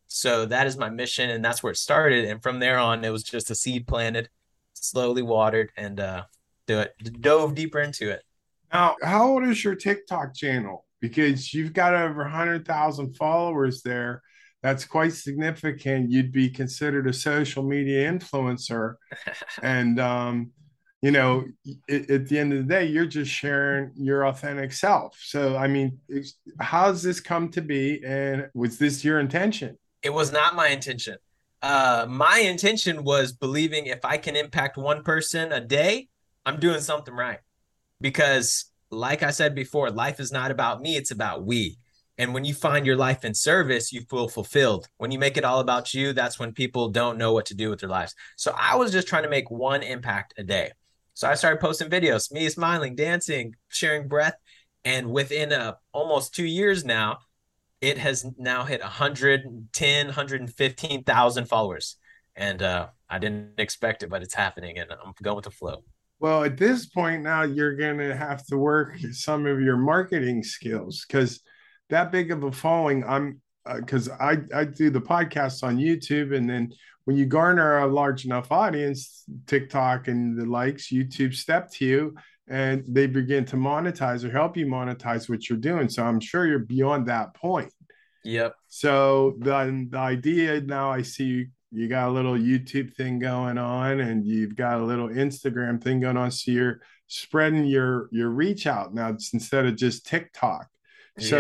so 0.07 0.45
that 0.45 0.67
is 0.67 0.77
my 0.77 0.89
mission, 0.89 1.29
and 1.29 1.43
that's 1.43 1.63
where 1.63 1.71
it 1.71 1.77
started. 1.77 2.25
And 2.25 2.41
from 2.41 2.59
there 2.59 2.77
on, 2.77 3.03
it 3.03 3.09
was 3.09 3.23
just 3.23 3.49
a 3.49 3.55
seed 3.55 3.87
planted, 3.87 4.29
slowly 4.73 5.21
watered, 5.21 5.71
and 5.77 5.99
uh, 5.99 6.23
do 6.67 6.79
it 6.79 7.21
dove 7.21 7.55
deeper 7.55 7.79
into 7.79 8.09
it. 8.11 8.23
Now, 8.73 8.95
how 9.01 9.27
old 9.27 9.43
is 9.43 9.63
your 9.63 9.75
TikTok 9.75 10.35
channel? 10.35 10.85
Because 11.01 11.53
you've 11.53 11.73
got 11.73 11.93
over 11.93 12.27
hundred 12.27 12.65
thousand 12.65 13.15
followers 13.15 13.81
there. 13.81 14.21
That's 14.63 14.85
quite 14.85 15.13
significant. 15.13 16.11
You'd 16.11 16.31
be 16.31 16.49
considered 16.49 17.07
a 17.07 17.13
social 17.13 17.63
media 17.63 18.11
influencer, 18.11 18.95
and 19.61 19.99
um, 19.99 20.51
you 21.01 21.11
know, 21.11 21.45
it, 21.87 22.09
at 22.09 22.27
the 22.27 22.39
end 22.39 22.51
of 22.51 22.59
the 22.59 22.73
day, 22.73 22.85
you're 22.85 23.05
just 23.05 23.29
sharing 23.29 23.91
your 23.95 24.25
authentic 24.25 24.73
self. 24.73 25.15
So, 25.21 25.55
I 25.55 25.67
mean, 25.67 25.99
how's 26.59 27.03
this 27.03 27.19
come 27.19 27.49
to 27.49 27.61
be, 27.61 28.03
and 28.03 28.49
was 28.55 28.79
this 28.79 29.05
your 29.05 29.19
intention? 29.19 29.77
It 30.05 30.13
was 30.13 30.31
not 30.31 30.55
my 30.55 30.67
intention. 30.67 31.17
Uh, 31.63 32.05
my 32.07 32.37
intention 32.37 33.03
was 33.03 33.31
believing 33.31 33.87
if 33.87 34.05
I 34.05 34.17
can 34.17 34.35
impact 34.35 34.77
one 34.77 35.01
person 35.01 35.51
a 35.51 35.59
day, 35.59 36.09
I'm 36.45 36.59
doing 36.59 36.79
something 36.81 37.13
right. 37.15 37.39
Because, 37.99 38.65
like 38.91 39.23
I 39.23 39.31
said 39.31 39.55
before, 39.55 39.89
life 39.89 40.19
is 40.19 40.31
not 40.31 40.51
about 40.51 40.79
me, 40.79 40.95
it's 40.95 41.09
about 41.09 41.43
we. 41.43 41.77
And 42.19 42.35
when 42.35 42.45
you 42.45 42.53
find 42.53 42.85
your 42.85 42.95
life 42.95 43.25
in 43.25 43.33
service, 43.33 43.91
you 43.91 44.01
feel 44.01 44.27
fulfilled. 44.27 44.87
When 44.97 45.11
you 45.11 45.17
make 45.17 45.37
it 45.37 45.43
all 45.43 45.59
about 45.59 45.91
you, 45.95 46.13
that's 46.13 46.37
when 46.37 46.53
people 46.53 46.89
don't 46.89 47.17
know 47.17 47.33
what 47.33 47.47
to 47.47 47.55
do 47.55 47.71
with 47.71 47.79
their 47.79 47.89
lives. 47.89 48.13
So 48.37 48.55
I 48.55 48.75
was 48.75 48.91
just 48.91 49.07
trying 49.07 49.23
to 49.23 49.29
make 49.29 49.49
one 49.49 49.81
impact 49.81 50.35
a 50.37 50.43
day. 50.43 50.71
So 51.15 51.27
I 51.27 51.33
started 51.33 51.61
posting 51.61 51.89
videos, 51.89 52.31
me 52.31 52.47
smiling, 52.49 52.95
dancing, 52.95 53.55
sharing 53.69 54.07
breath. 54.07 54.35
And 54.83 55.09
within 55.09 55.51
uh, 55.51 55.73
almost 55.93 56.35
two 56.35 56.45
years 56.45 56.85
now, 56.85 57.17
it 57.85 57.99
has 57.99 58.25
now 58.39 58.63
hit 58.63 58.81
110 58.81 60.05
115,000 60.07 61.45
followers 61.45 61.97
and 62.35 62.63
uh, 62.63 62.87
I 63.07 63.19
didn't 63.19 63.59
expect 63.59 64.01
it 64.01 64.09
but 64.09 64.23
it's 64.23 64.33
happening 64.33 64.79
and 64.79 64.91
I'm 64.91 65.13
going 65.21 65.35
with 65.35 65.45
the 65.45 65.51
flow. 65.51 65.83
Well, 66.19 66.43
at 66.43 66.57
this 66.57 66.87
point 66.87 67.21
now 67.21 67.43
you're 67.43 67.75
going 67.75 67.99
to 67.99 68.15
have 68.15 68.43
to 68.47 68.57
work 68.57 68.97
some 69.11 69.45
of 69.45 69.61
your 69.61 69.77
marketing 69.77 70.43
skills 70.43 71.05
cuz 71.07 71.41
that 71.89 72.11
big 72.11 72.31
of 72.31 72.43
a 72.43 72.51
following 72.51 73.03
I'm 73.03 73.39
because 73.75 74.09
uh, 74.09 74.17
I, 74.19 74.37
I 74.53 74.65
do 74.65 74.89
the 74.89 75.01
podcast 75.01 75.63
on 75.63 75.77
YouTube 75.77 76.35
and 76.35 76.49
then 76.49 76.71
when 77.03 77.17
you 77.17 77.27
garner 77.27 77.79
a 77.79 77.87
large 77.87 78.25
enough 78.25 78.51
audience, 78.51 79.25
TikTok 79.45 80.07
and 80.07 80.35
the 80.35 80.45
likes, 80.45 80.91
YouTube 80.91 81.35
step 81.35 81.69
to 81.73 81.85
you 81.85 82.15
and 82.47 82.83
they 82.87 83.07
begin 83.07 83.43
to 83.45 83.55
monetize 83.55 84.23
or 84.23 84.31
help 84.31 84.55
you 84.55 84.65
monetize 84.65 85.27
what 85.29 85.49
you're 85.49 85.57
doing. 85.57 85.89
So 85.89 86.03
I'm 86.03 86.19
sure 86.19 86.45
you're 86.45 86.59
beyond 86.59 87.07
that 87.07 87.33
point. 87.33 87.71
Yep. 88.25 88.55
So 88.67 89.35
the, 89.39 89.87
the 89.89 89.97
idea 89.97 90.59
now 90.61 90.91
I 90.91 91.03
see 91.03 91.47
you, 91.71 91.87
got 91.87 92.09
a 92.09 92.11
little 92.11 92.33
YouTube 92.33 92.95
thing 92.95 93.19
going 93.19 93.57
on 93.57 93.99
and 93.99 94.25
you've 94.25 94.55
got 94.55 94.79
a 94.79 94.83
little 94.83 95.09
Instagram 95.09 95.81
thing 95.81 95.99
going 95.99 96.17
on. 96.17 96.31
So 96.31 96.51
you're 96.51 96.81
spreading 97.07 97.65
your 97.65 98.09
your 98.11 98.29
reach 98.29 98.65
out 98.65 98.93
now 98.93 99.09
instead 99.09 99.65
of 99.65 99.75
just 99.75 100.05
TikTok. 100.07 100.67
So 101.19 101.39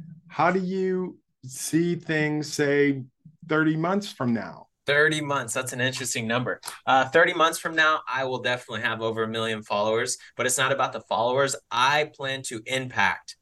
yeah. 0.00 0.06
how 0.28 0.50
do 0.50 0.60
you 0.60 1.18
see 1.44 1.94
things 1.94 2.52
say 2.52 3.02
30 3.48 3.76
months 3.76 4.10
from 4.10 4.32
now? 4.32 4.68
30 4.86 5.20
months. 5.20 5.52
That's 5.52 5.74
an 5.74 5.82
interesting 5.82 6.26
number. 6.26 6.60
Uh, 6.86 7.06
30 7.06 7.34
months 7.34 7.58
from 7.58 7.76
now, 7.76 8.00
I 8.08 8.24
will 8.24 8.38
definitely 8.38 8.80
have 8.82 9.02
over 9.02 9.24
a 9.24 9.28
million 9.28 9.62
followers, 9.62 10.16
but 10.34 10.46
it's 10.46 10.56
not 10.56 10.72
about 10.72 10.94
the 10.94 11.02
followers. 11.02 11.54
I 11.70 12.10
plan 12.16 12.42
to 12.44 12.62
impact. 12.64 13.36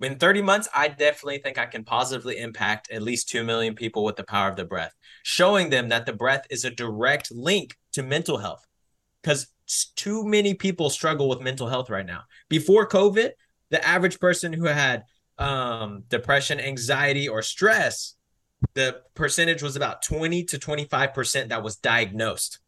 In 0.00 0.18
30 0.18 0.42
months, 0.42 0.68
I 0.74 0.88
definitely 0.88 1.38
think 1.38 1.56
I 1.56 1.66
can 1.66 1.84
positively 1.84 2.38
impact 2.38 2.90
at 2.90 3.02
least 3.02 3.28
2 3.28 3.44
million 3.44 3.74
people 3.74 4.04
with 4.04 4.16
the 4.16 4.24
power 4.24 4.50
of 4.50 4.56
the 4.56 4.64
breath, 4.64 4.92
showing 5.22 5.70
them 5.70 5.88
that 5.88 6.04
the 6.04 6.12
breath 6.12 6.46
is 6.50 6.64
a 6.64 6.70
direct 6.70 7.30
link 7.30 7.76
to 7.92 8.02
mental 8.02 8.38
health. 8.38 8.66
Because 9.22 9.46
too 9.96 10.24
many 10.24 10.52
people 10.54 10.90
struggle 10.90 11.28
with 11.28 11.40
mental 11.40 11.68
health 11.68 11.88
right 11.88 12.04
now. 12.04 12.22
Before 12.48 12.88
COVID, 12.88 13.30
the 13.70 13.86
average 13.86 14.20
person 14.20 14.52
who 14.52 14.66
had 14.66 15.04
um, 15.38 16.04
depression, 16.08 16.60
anxiety, 16.60 17.28
or 17.28 17.40
stress 17.40 18.16
the 18.72 19.02
percentage 19.14 19.62
was 19.62 19.76
about 19.76 20.02
20 20.02 20.44
to 20.44 20.58
25% 20.58 21.48
that 21.48 21.62
was 21.62 21.76
diagnosed. 21.76 22.60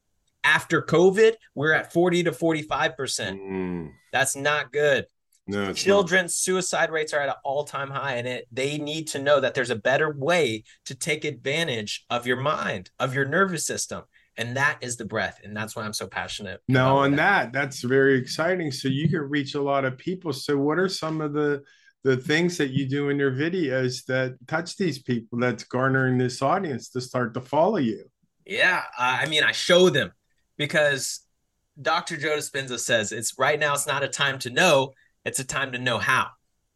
After 0.44 0.82
COVID, 0.82 1.32
we're 1.54 1.72
at 1.72 1.92
40 1.92 2.24
to 2.24 2.32
45%. 2.32 2.96
Mm, 2.96 3.90
That's 4.12 4.36
not 4.36 4.72
good. 4.72 5.06
No, 5.46 5.72
Children's 5.72 6.34
suicide 6.34 6.90
rates 6.90 7.12
are 7.12 7.20
at 7.20 7.28
an 7.28 7.34
all-time 7.44 7.90
high 7.90 8.14
and 8.14 8.26
it 8.26 8.48
they 8.50 8.78
need 8.78 9.06
to 9.08 9.20
know 9.20 9.40
that 9.40 9.54
there's 9.54 9.70
a 9.70 9.76
better 9.76 10.10
way 10.10 10.64
to 10.86 10.94
take 10.94 11.24
advantage 11.24 12.04
of 12.10 12.26
your 12.26 12.40
mind, 12.40 12.90
of 12.98 13.14
your 13.14 13.24
nervous 13.24 13.66
system. 13.66 14.02
And 14.38 14.56
that 14.56 14.78
is 14.82 14.96
the 14.96 15.04
breath. 15.04 15.40
And 15.42 15.56
that's 15.56 15.74
why 15.74 15.84
I'm 15.84 15.94
so 15.94 16.06
passionate. 16.06 16.60
No, 16.68 16.98
on 16.98 17.14
it. 17.14 17.16
that, 17.16 17.52
that's 17.52 17.80
very 17.80 18.18
exciting. 18.18 18.70
So 18.70 18.88
you 18.88 19.08
can 19.08 19.20
reach 19.20 19.54
a 19.54 19.62
lot 19.62 19.84
of 19.84 19.96
people. 19.96 20.32
So 20.32 20.58
what 20.58 20.78
are 20.78 20.88
some 20.88 21.20
of 21.20 21.32
the 21.32 21.62
the 22.04 22.16
things 22.16 22.56
that 22.56 22.70
you 22.70 22.88
do 22.88 23.08
in 23.08 23.18
your 23.18 23.32
videos 23.32 24.04
that 24.04 24.36
touch 24.46 24.76
these 24.76 25.00
people 25.00 25.40
that's 25.40 25.64
garnering 25.64 26.18
this 26.18 26.40
audience 26.40 26.90
to 26.90 27.00
start 27.00 27.34
to 27.34 27.40
follow 27.40 27.78
you? 27.78 28.04
Yeah, 28.44 28.82
I 28.98 29.22
I 29.22 29.26
mean, 29.26 29.42
I 29.42 29.52
show 29.52 29.90
them 29.90 30.12
because 30.56 31.20
Dr. 31.80 32.16
Joe 32.16 32.36
Dispenza 32.36 32.78
says 32.78 33.12
it's 33.12 33.38
right 33.38 33.58
now. 33.58 33.74
It's 33.74 33.86
not 33.86 34.04
a 34.04 34.08
time 34.08 34.38
to 34.40 34.50
know; 34.50 34.92
it's 35.26 35.40
a 35.40 35.44
time 35.44 35.72
to 35.72 35.78
know 35.78 35.98
how. 35.98 36.28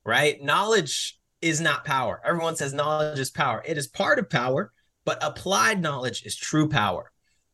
Right? 0.04 0.42
Knowledge 0.42 1.19
is 1.40 1.61
not 1.61 1.85
power. 1.85 2.21
Everyone 2.25 2.57
says 2.57 2.73
knowledge 2.73 3.19
is 3.19 3.30
power. 3.30 3.62
It 3.66 3.78
is 3.78 3.87
part 3.87 4.19
of 4.19 4.30
power, 4.30 4.73
but 5.04 5.23
applied 5.23 5.80
knowledge 5.80 6.25
is 6.25 6.37
true 6.37 6.69
power. 6.69 7.11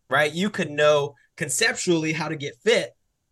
Right? 0.08 0.32
You 0.32 0.50
could 0.50 0.70
know 0.70 1.14
conceptually 1.36 2.12
how 2.12 2.28
to 2.28 2.36
get 2.36 2.54
fit, 2.64 2.90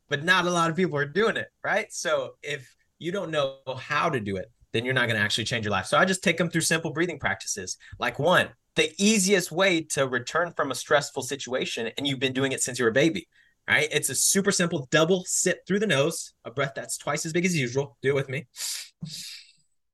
but 0.08 0.24
not 0.24 0.46
a 0.46 0.50
lot 0.50 0.70
of 0.70 0.76
people 0.76 0.98
are 0.98 1.06
doing 1.06 1.36
it. 1.36 1.48
Right? 1.62 1.92
So 1.92 2.32
if 2.42 2.74
you 2.98 3.12
don't 3.12 3.30
know 3.30 3.58
how 3.78 4.10
to 4.10 4.20
do 4.20 4.36
it, 4.36 4.50
then 4.72 4.84
you're 4.84 4.94
not 4.94 5.06
going 5.06 5.18
to 5.18 5.24
actually 5.24 5.44
change 5.44 5.64
your 5.64 5.72
life. 5.72 5.86
So 5.86 5.96
I 5.96 6.04
just 6.04 6.24
take 6.24 6.36
them 6.36 6.50
through 6.50 6.62
simple 6.62 6.92
breathing 6.92 7.20
practices. 7.20 7.76
Like 8.00 8.18
one, 8.18 8.48
the 8.74 8.92
easiest 8.98 9.52
way 9.52 9.82
to 9.82 10.08
return 10.08 10.52
from 10.56 10.72
a 10.72 10.74
stressful 10.74 11.22
situation, 11.22 11.90
and 11.96 12.06
you've 12.06 12.18
been 12.18 12.32
doing 12.32 12.50
it 12.50 12.60
since 12.60 12.78
you 12.78 12.84
were 12.84 12.90
a 12.90 12.94
baby, 12.94 13.28
right? 13.68 13.88
It's 13.90 14.10
a 14.10 14.14
super 14.14 14.50
simple 14.52 14.88
double 14.90 15.24
sip 15.26 15.66
through 15.66 15.80
the 15.80 15.86
nose, 15.86 16.34
a 16.44 16.50
breath 16.50 16.72
that's 16.74 16.98
twice 16.98 17.24
as 17.26 17.32
big 17.32 17.44
as 17.44 17.56
usual. 17.56 17.96
Do 18.02 18.10
it 18.10 18.14
with 18.14 18.28
me. 18.28 18.46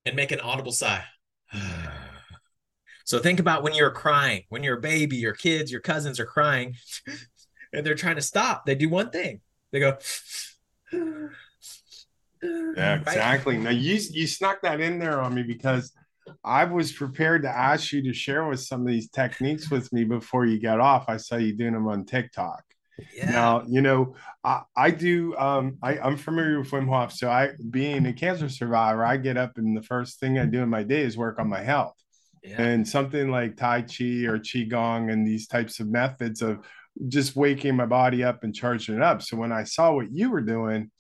And 0.07 0.17
make 0.17 0.33
an 0.33 0.41
audible 0.41 0.73
sigh. 0.73 1.05
So 3.05 3.19
think 3.19 3.41
about 3.41 3.63
when 3.63 3.75
you're 3.75 3.91
crying, 3.91 4.45
when 4.49 4.63
you're 4.63 4.79
baby, 4.81 5.17
your 5.17 5.35
kids, 5.35 5.71
your 5.73 5.81
cousins 5.81 6.21
are 6.21 6.27
crying, 6.27 6.77
and 7.73 7.85
they're 7.85 7.95
trying 7.97 8.17
to 8.17 8.23
stop. 8.23 8.65
They 8.67 8.77
do 8.77 8.89
one 8.89 9.11
thing. 9.11 9.41
They 9.73 9.81
go, 9.81 9.99
Yeah, 10.93 11.29
Right? 12.43 13.01
exactly. 13.03 13.59
Now 13.59 13.71
you 13.71 13.99
you 14.11 14.27
snuck 14.27 14.63
that 14.63 14.81
in 14.81 14.99
there 14.99 15.21
on 15.21 15.35
me 15.35 15.43
because 15.43 15.93
I 16.45 16.65
was 16.65 16.93
prepared 16.93 17.43
to 17.43 17.51
ask 17.51 17.93
you 17.93 18.03
to 18.05 18.13
share 18.13 18.47
with 18.47 18.61
some 18.61 18.83
of 18.83 18.87
these 18.87 19.11
techniques 19.11 19.71
with 19.71 19.93
me 19.93 20.05
before 20.05 20.47
you 20.47 20.61
got 20.61 20.81
off. 20.81 21.07
I 21.09 21.17
saw 21.17 21.37
you 21.37 21.55
doing 21.55 21.73
them 21.75 21.89
on 21.89 22.05
TikTok. 22.05 22.63
Yeah. 23.15 23.31
Now, 23.31 23.65
you 23.69 23.81
know, 23.81 24.15
I, 24.45 24.63
I 24.77 24.91
do 24.91 25.37
um 25.37 25.79
I, 25.83 25.99
I'm 25.99 26.17
familiar 26.17 26.59
with 26.61 26.71
Wim 26.71 26.89
Hof. 26.89 27.13
So 27.13 27.31
I 27.31 27.51
being 27.71 28.07
a 28.07 28.13
cancer 28.13 28.49
survivor, 28.49 29.05
I 29.05 29.17
get 29.17 29.37
up 29.37 29.59
and 29.59 29.77
the 29.77 29.83
first 29.83 30.21
thing 30.21 30.39
I 30.39 30.47
do 30.47 30.63
in 30.63 30.69
my 30.69 30.83
day 30.83 31.03
is 31.03 31.17
work 31.17 31.39
on 31.39 31.49
my 31.49 31.63
health. 31.63 31.97
yeah. 32.43 32.61
And 32.61 32.87
something 32.87 33.31
like 33.31 33.57
Tai 33.57 33.83
Chi 33.83 34.25
or 34.27 34.39
Qigong 34.39 35.13
and 35.13 35.27
these 35.27 35.47
types 35.47 35.81
of 35.81 35.89
methods 35.89 36.43
of 36.43 36.59
just 37.09 37.37
waking 37.37 37.77
my 37.77 37.87
body 37.87 38.25
up 38.25 38.45
and 38.45 38.55
charging 38.55 38.97
it 38.97 39.03
up. 39.03 39.23
So 39.23 39.37
when 39.37 39.53
I 39.53 39.65
saw 39.65 39.93
what 39.93 40.13
you 40.13 40.31
were 40.31 40.41
doing, 40.41 40.91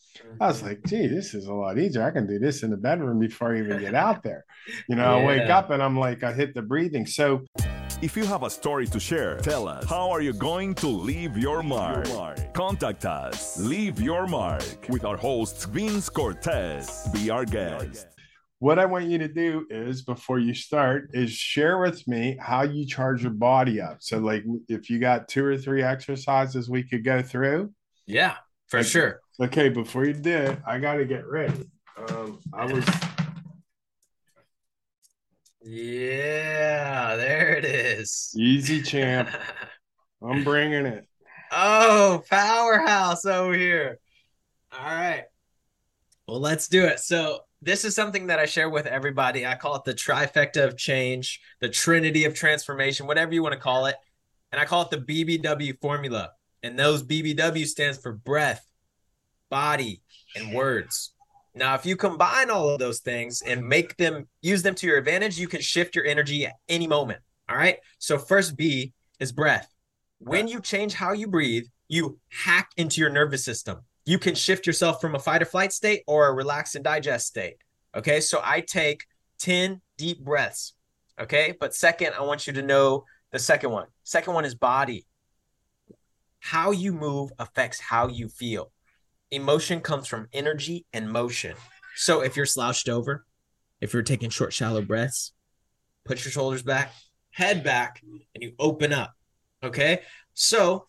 I 0.41 0.49
was 0.49 0.63
like, 0.63 0.81
gee, 0.87 1.07
this 1.07 1.35
is 1.35 1.47
a 1.47 1.55
lot 1.55 1.79
easier. 1.79 2.03
I 2.03 2.11
can 2.11 2.27
do 2.27 2.39
this 2.39 2.63
in 2.63 2.71
the 2.71 2.77
bedroom 2.77 3.19
before 3.19 3.55
I 3.55 3.61
even 3.61 3.81
get 3.81 3.95
out 3.95 4.23
there. 4.23 4.45
You 4.89 4.95
know, 4.95 5.19
I 5.19 5.25
wake 5.25 5.49
up 5.51 5.71
and 5.71 5.83
I'm 5.83 5.99
like, 5.99 6.23
I 6.23 6.33
hit 6.33 6.55
the 6.55 6.63
breathing. 6.63 7.07
So 7.07 7.45
If 8.03 8.17
you 8.17 8.25
have 8.25 8.43
a 8.45 8.51
story 8.51 8.87
to 8.87 8.99
share, 9.01 9.37
tell 9.39 9.69
us 9.69 9.85
how 9.89 10.11
are 10.11 10.23
you 10.23 10.33
going 10.33 10.75
to 10.77 10.87
leave 10.87 11.37
your 11.37 11.63
mark? 11.63 12.07
Contact 12.55 13.05
us. 13.05 13.59
Leave 13.61 14.01
your 14.01 14.27
mark 14.27 14.65
with 14.89 15.05
our 15.05 15.17
host 15.19 15.67
Vince 15.69 16.09
Cortez. 16.09 17.09
Be 17.13 17.29
our 17.29 17.45
guest. 17.45 18.07
what 18.59 18.79
I 18.79 18.87
want 18.87 19.05
you 19.07 19.19
to 19.19 19.29
do 19.29 19.67
is 19.71 20.03
before 20.03 20.39
you 20.39 20.55
start 20.55 21.11
is 21.13 21.31
share 21.33 21.79
with 21.79 22.07
me 22.09 22.39
how 22.41 22.63
you 22.63 22.87
charge 22.87 23.23
your 23.23 23.33
body 23.33 23.81
up. 23.83 23.99
So 24.01 24.19
like 24.19 24.45
if 24.69 24.89
you 24.89 24.99
got 24.99 25.29
two 25.29 25.45
or 25.45 25.59
three 25.59 25.83
exercises 25.83 26.71
we 26.71 26.83
could 26.83 27.05
go 27.05 27.21
through. 27.23 27.73
yeah, 28.07 28.37
for 28.69 28.79
Okay. 28.79 28.89
sure. 28.89 29.21
Okay, 29.43 29.69
before 29.71 30.05
you 30.07 30.13
do 30.15 30.37
it, 30.37 30.59
I 30.67 30.79
got 30.79 30.95
to 30.95 31.05
get 31.07 31.27
ready. 31.27 31.65
Um, 32.09 32.39
I 32.53 32.65
was 32.67 32.85
Yeah, 35.63 37.17
there 37.17 37.57
it 37.57 37.65
is. 37.65 38.35
easy 38.37 38.83
champ. 38.83 39.29
I'm 40.23 40.45
bringing 40.45 40.87
it. 40.87 41.07
oh, 41.53 42.23
powerhouse 42.31 43.25
over 43.25 43.55
here. 43.55 43.99
All 44.73 44.85
right. 44.85 45.25
Well, 46.27 46.41
let's 46.41 46.69
do 46.69 46.85
it. 46.85 47.01
So, 47.01 47.41
this 47.63 47.85
is 47.85 47.95
something 47.95 48.29
that 48.29 48.39
I 48.39 48.47
share 48.47 48.71
with 48.71 48.87
everybody. 48.87 49.47
I 49.47 49.55
call 49.55 49.77
it 49.77 49.85
the 49.85 49.93
trifecta 49.93 50.65
of 50.65 50.79
change, 50.79 51.41
the 51.61 51.69
trinity 51.69 52.25
of 52.25 52.35
transformation, 52.35 53.07
whatever 53.07 53.35
you 53.35 53.43
want 53.43 53.53
to 53.53 53.61
call 53.61 53.87
it. 53.87 53.97
And 54.51 54.61
I 54.61 54.65
call 54.65 54.83
it 54.83 54.91
the 54.91 54.99
BBW 54.99 55.79
formula. 55.81 56.31
And 56.63 56.79
those 56.79 57.03
BBW 57.03 57.67
stands 57.67 57.99
for 57.99 58.13
breath, 58.13 58.65
body, 59.51 60.03
and 60.35 60.55
words. 60.55 61.13
Now, 61.55 61.75
if 61.75 61.85
you 61.85 61.97
combine 61.97 62.51
all 62.51 62.69
of 62.69 62.79
those 62.79 63.01
things 63.01 63.43
and 63.43 63.67
make 63.67 63.97
them 63.97 64.29
use 64.41 64.63
them 64.63 64.75
to 64.77 64.87
your 64.87 64.99
advantage, 64.99 65.39
you 65.39 65.49
can 65.49 65.61
shift 65.61 65.97
your 65.97 66.07
energy 66.07 66.47
at 66.47 66.55
any 66.69 66.87
moment. 66.87 67.21
All 67.49 67.57
right. 67.57 67.79
So, 67.99 68.19
first 68.19 68.57
B 68.57 68.93
is 69.19 69.33
breath. 69.33 69.69
When 70.19 70.47
you 70.47 70.61
change 70.61 70.95
how 70.95 71.13
you 71.13 71.27
breathe, 71.27 71.65
you 71.89 72.19
hack 72.31 72.71
into 72.77 73.01
your 73.01 73.11
nervous 73.11 73.45
system. 73.45 73.81
You 74.05 74.19
can 74.19 74.35
shift 74.35 74.67
yourself 74.67 75.01
from 75.01 75.15
a 75.15 75.19
fight 75.19 75.43
or 75.43 75.47
flight 75.47 75.73
state 75.73 76.03
or 76.07 76.29
a 76.29 76.33
relax 76.33 76.77
and 76.77 76.85
digest 76.85 77.27
state. 77.27 77.57
Okay. 77.97 78.21
So, 78.21 78.41
I 78.45 78.61
take 78.61 79.05
10 79.41 79.81
deep 79.99 80.21
breaths. 80.21 80.75
Okay. 81.21 81.55
But 81.59 81.75
second, 81.75 82.15
I 82.17 82.23
want 82.23 82.47
you 82.47 82.53
to 82.53 82.63
know 82.63 83.05
the 83.33 83.41
second 83.41 83.71
one. 83.71 83.87
Second 84.05 84.35
one 84.35 84.45
is 84.45 84.55
body. 84.55 85.05
How 86.39 86.71
you 86.71 86.93
move 86.93 87.33
affects 87.39 87.81
how 87.81 88.07
you 88.07 88.29
feel 88.29 88.71
emotion 89.31 89.81
comes 89.81 90.07
from 90.07 90.29
energy 90.33 90.87
and 90.93 91.11
motion. 91.11 91.57
So 91.97 92.21
if 92.21 92.37
you're 92.37 92.47
slouched 92.47 92.89
over, 92.89 93.25
if 93.81 93.93
you're 93.93 94.03
taking 94.03 94.31
short, 94.31 94.53
shallow 94.53 94.83
breaths, 94.83 95.33
put 96.05 96.25
your 96.25 96.33
shoulders 96.33 96.63
back, 96.63 96.93
head 97.31 97.63
back, 97.63 98.03
and 98.35 98.43
you 98.43 98.53
open 98.59 98.93
up. 98.93 99.15
Okay. 99.63 100.03
So 100.35 100.87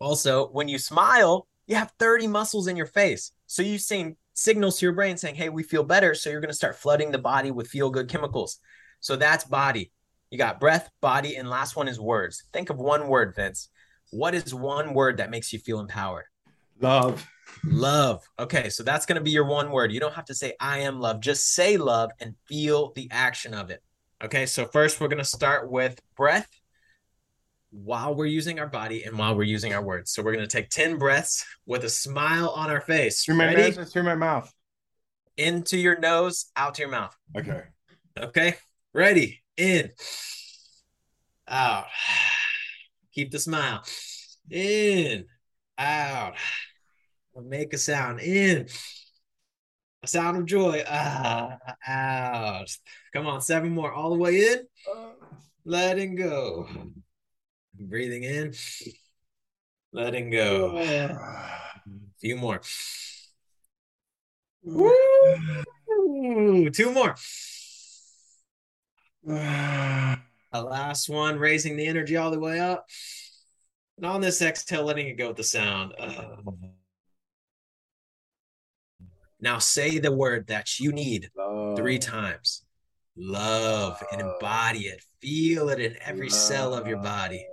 also, 0.00 0.48
when 0.48 0.68
you 0.68 0.78
smile, 0.78 1.46
you 1.66 1.76
have 1.76 1.92
30 1.98 2.26
muscles 2.26 2.66
in 2.66 2.76
your 2.76 2.86
face. 2.86 3.32
So 3.46 3.62
you 3.62 3.78
send 3.78 4.16
signals 4.34 4.78
to 4.78 4.86
your 4.86 4.94
brain 4.94 5.16
saying, 5.16 5.36
Hey, 5.36 5.48
we 5.48 5.62
feel 5.62 5.84
better. 5.84 6.14
So 6.14 6.30
you're 6.30 6.40
going 6.40 6.50
to 6.50 6.56
start 6.56 6.76
flooding 6.76 7.12
the 7.12 7.18
body 7.18 7.50
with 7.50 7.68
feel 7.68 7.90
good 7.90 8.08
chemicals. 8.08 8.58
So 9.00 9.16
that's 9.16 9.44
body. 9.44 9.92
You 10.30 10.38
got 10.38 10.60
breath, 10.60 10.90
body, 11.00 11.36
and 11.36 11.50
last 11.50 11.76
one 11.76 11.88
is 11.88 12.00
words. 12.00 12.44
Think 12.52 12.70
of 12.70 12.78
one 12.78 13.08
word, 13.08 13.34
Vince. 13.34 13.68
What 14.10 14.34
is 14.34 14.54
one 14.54 14.94
word 14.94 15.18
that 15.18 15.30
makes 15.30 15.52
you 15.52 15.58
feel 15.58 15.80
empowered? 15.80 16.24
Love. 16.80 17.26
Love. 17.64 18.28
Okay, 18.38 18.68
so 18.68 18.82
that's 18.82 19.06
going 19.06 19.16
to 19.16 19.22
be 19.22 19.30
your 19.30 19.44
one 19.44 19.70
word. 19.70 19.92
You 19.92 20.00
don't 20.00 20.14
have 20.14 20.24
to 20.26 20.34
say 20.34 20.54
I 20.60 20.78
am 20.78 21.00
love. 21.00 21.20
Just 21.20 21.54
say 21.54 21.76
love 21.76 22.10
and 22.20 22.34
feel 22.48 22.92
the 22.94 23.08
action 23.10 23.54
of 23.54 23.70
it. 23.70 23.82
Okay, 24.22 24.46
so 24.46 24.66
first 24.66 25.00
we're 25.00 25.08
going 25.08 25.18
to 25.18 25.24
start 25.24 25.70
with 25.70 26.00
breath 26.16 26.48
while 27.70 28.14
we're 28.14 28.26
using 28.26 28.60
our 28.60 28.66
body 28.66 29.04
and 29.04 29.18
while 29.18 29.34
we're 29.34 29.42
using 29.42 29.72
our 29.72 29.82
words. 29.82 30.12
So 30.12 30.22
we're 30.22 30.32
going 30.32 30.46
to 30.46 30.56
take 30.56 30.68
10 30.68 30.98
breaths 30.98 31.44
with 31.66 31.84
a 31.84 31.88
smile 31.88 32.50
on 32.50 32.70
our 32.70 32.80
face. 32.80 33.24
Through 33.24 33.36
my 33.36 33.46
Ready? 33.46 33.76
nose 33.76 33.92
through 33.92 34.02
my 34.04 34.14
mouth. 34.14 34.52
Into 35.36 35.78
your 35.78 35.98
nose, 35.98 36.50
out 36.56 36.74
to 36.74 36.82
your 36.82 36.90
mouth. 36.90 37.16
Okay. 37.36 37.62
Okay, 38.18 38.56
ready? 38.92 39.42
In, 39.56 39.90
out. 41.48 41.86
Keep 43.14 43.30
the 43.30 43.38
smile. 43.38 43.82
In, 44.50 45.24
out. 45.78 46.34
Make 47.40 47.72
a 47.72 47.78
sound. 47.78 48.20
In. 48.20 48.68
A 50.02 50.06
sound 50.06 50.36
of 50.36 50.46
joy. 50.46 50.82
Ah, 50.86 51.58
out. 51.86 52.76
Come 53.12 53.26
on, 53.26 53.40
seven 53.40 53.70
more. 53.70 53.92
All 53.92 54.10
the 54.10 54.18
way 54.18 54.40
in. 54.40 54.66
letting 55.64 56.16
go. 56.16 56.68
Breathing 57.74 58.24
in, 58.24 58.52
letting 59.92 60.30
go. 60.30 60.76
A 60.76 61.58
few 62.20 62.36
more. 62.36 62.60
Woo! 64.62 64.94
Two 66.70 66.92
more. 66.92 67.16
A 70.54 70.62
last 70.62 71.08
one, 71.08 71.38
raising 71.38 71.76
the 71.76 71.86
energy 71.86 72.16
all 72.16 72.30
the 72.30 72.38
way 72.38 72.60
up. 72.60 72.86
And 73.96 74.04
on 74.04 74.20
this 74.20 74.42
exhale, 74.42 74.84
letting 74.84 75.08
it 75.08 75.16
go 75.16 75.28
with 75.28 75.38
the 75.38 75.44
sound. 75.44 75.94
Uh, 75.98 76.36
now 79.42 79.58
say 79.58 79.98
the 79.98 80.12
word 80.12 80.46
that 80.46 80.78
you 80.78 80.92
need 80.92 81.28
three 81.76 81.98
times. 81.98 82.62
Love 83.16 84.00
and 84.12 84.20
embody 84.20 84.82
it. 84.82 85.02
Feel 85.20 85.68
it 85.68 85.80
in 85.80 85.96
every 86.00 86.30
cell 86.30 86.72
of 86.72 86.86
your 86.86 86.98
body. 86.98 87.44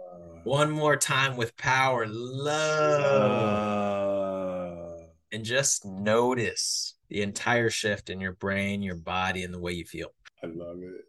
One 0.44 0.70
more 0.70 0.96
time 0.96 1.36
with 1.36 1.58
power. 1.58 2.06
Love. 2.08 3.50
And 5.32 5.44
just 5.44 5.84
notice 5.84 6.96
the 7.10 7.24
entire 7.24 7.72
shift 7.72 8.12
in 8.12 8.22
your 8.22 8.34
brain, 8.34 8.84
your 8.84 8.96
body, 8.96 9.44
and 9.44 9.54
the 9.54 9.60
way 9.60 9.74
you 9.74 9.86
feel. 9.86 10.14
I 10.44 10.48
love 10.48 10.78
it. 10.82 11.06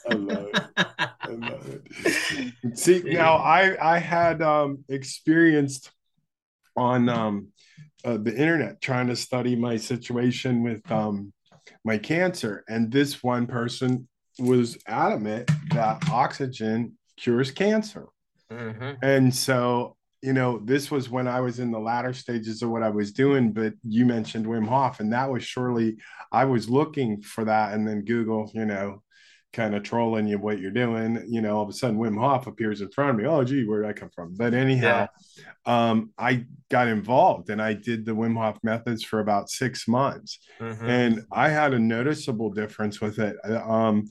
I 0.08 0.14
love 0.14 0.46
it. 0.54 0.70
I 0.78 1.28
love 1.28 1.68
it. 1.68 1.82
See, 2.78 3.02
now 3.04 3.36
I 3.36 3.94
I 3.94 3.98
had 3.98 4.40
um 4.40 4.84
experienced 4.88 5.90
on 6.76 7.08
um 7.08 7.48
uh, 8.04 8.16
the 8.16 8.34
internet 8.36 8.80
trying 8.80 9.06
to 9.06 9.16
study 9.16 9.56
my 9.56 9.76
situation 9.76 10.62
with 10.62 10.90
um 10.90 11.32
my 11.84 11.98
cancer 11.98 12.64
and 12.68 12.90
this 12.90 13.22
one 13.22 13.46
person 13.46 14.08
was 14.38 14.78
adamant 14.86 15.50
that 15.70 16.02
oxygen 16.10 16.96
cures 17.16 17.50
cancer. 17.50 18.06
Mhm. 18.50 18.98
And 19.02 19.34
so, 19.34 19.96
you 20.22 20.32
know, 20.32 20.58
this 20.58 20.90
was 20.90 21.10
when 21.10 21.26
I 21.26 21.40
was 21.40 21.58
in 21.58 21.70
the 21.70 21.78
latter 21.78 22.12
stages 22.12 22.62
of 22.62 22.70
what 22.70 22.82
I 22.82 22.88
was 22.88 23.12
doing, 23.12 23.52
but 23.52 23.74
you 23.82 24.06
mentioned 24.06 24.46
Wim 24.46 24.66
Hof, 24.66 25.00
and 25.00 25.12
that 25.12 25.30
was 25.30 25.44
surely 25.44 25.98
I 26.30 26.44
was 26.44 26.68
looking 26.68 27.22
for 27.22 27.44
that, 27.44 27.74
and 27.74 27.86
then 27.86 28.04
Google, 28.04 28.50
you 28.54 28.64
know, 28.64 29.01
kind 29.52 29.74
of 29.74 29.82
trolling 29.82 30.26
you 30.26 30.38
what 30.38 30.58
you're 30.58 30.70
doing. 30.70 31.22
You 31.28 31.40
know, 31.42 31.56
all 31.56 31.62
of 31.62 31.68
a 31.68 31.72
sudden 31.72 31.98
Wim 31.98 32.18
Hof 32.18 32.46
appears 32.46 32.80
in 32.80 32.90
front 32.90 33.10
of 33.10 33.16
me. 33.16 33.26
Oh, 33.26 33.44
gee, 33.44 33.64
where 33.66 33.82
did 33.82 33.88
I 33.88 33.92
come 33.92 34.10
from? 34.10 34.34
But 34.34 34.54
anyhow, 34.54 35.08
um, 35.66 36.12
I 36.18 36.46
got 36.70 36.88
involved 36.88 37.50
and 37.50 37.60
I 37.60 37.74
did 37.74 38.04
the 38.04 38.12
Wim 38.12 38.36
Hof 38.36 38.58
methods 38.62 39.04
for 39.04 39.20
about 39.20 39.50
six 39.50 39.86
months 39.86 40.38
Mhm. 40.60 40.88
and 40.88 41.20
I 41.32 41.50
had 41.50 41.74
a 41.74 41.78
noticeable 41.78 42.50
difference 42.50 43.00
with 43.00 43.18
it. 43.18 43.36
Um, 43.44 44.08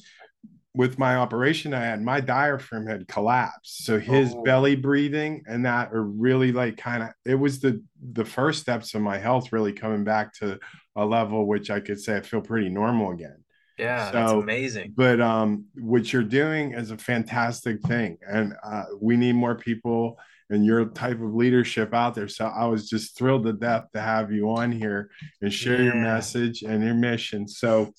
with 0.74 0.98
my 0.98 1.17
operation, 1.17 1.74
I 1.74 1.81
had 1.83 2.01
my 2.01 2.21
diaphragm 2.21 2.88
had 2.88 3.05
collapsed, 3.07 3.83
so 3.83 4.00
his 4.00 4.33
Oh. 4.33 4.43
belly 4.43 4.75
breathing 4.77 5.43
and 5.45 5.65
that 5.65 5.91
are 5.93 6.03
really 6.03 6.53
like 6.53 6.77
kind 6.77 7.03
of. 7.03 7.10
It 7.25 7.36
was 7.36 7.60
the 7.60 7.83
the 8.13 8.24
first 8.25 8.62
steps 8.62 8.93
of 8.95 9.01
my 9.01 9.17
health 9.17 9.51
really 9.51 9.74
coming 9.74 10.03
back 10.05 10.33
to 10.36 10.60
a 10.95 11.05
level 11.05 11.45
which 11.45 11.69
I 11.69 11.81
could 11.81 12.00
say 12.00 12.15
I 12.17 12.21
feel 12.21 12.41
pretty 12.41 12.69
normal 12.69 13.12
again. 13.12 13.43
Yeah, 13.81 14.11
that's 14.11 14.31
So- 14.31 14.41
amazing. 14.41 14.93
But 14.95 15.19
um, 15.19 15.65
what 15.75 16.13
you're 16.13 16.23
doing 16.23 16.73
is 16.73 16.91
a 16.91 16.97
fantastic 16.97 17.81
thing, 17.81 18.17
and 18.27 18.53
uh, 18.63 18.83
we 19.00 19.17
need 19.17 19.33
more 19.33 19.55
people 19.55 20.19
and 20.51 20.65
your 20.65 20.85
type 20.85 21.19
of 21.21 21.33
leadership 21.33 21.93
out 21.93 22.13
there. 22.13 22.27
So 22.27 22.45
I 22.45 22.65
was 22.65 22.89
just 22.89 23.17
thrilled 23.17 23.45
to 23.45 23.53
death 23.53 23.85
to 23.93 24.01
have 24.01 24.31
you 24.31 24.50
on 24.51 24.71
here 24.71 25.09
and 25.41 25.51
share 25.51 25.81
your 25.81 25.95
message 25.95 26.61
and 26.61 26.83
your 26.83 26.93
mission. 26.93 27.47
So, 27.47 27.93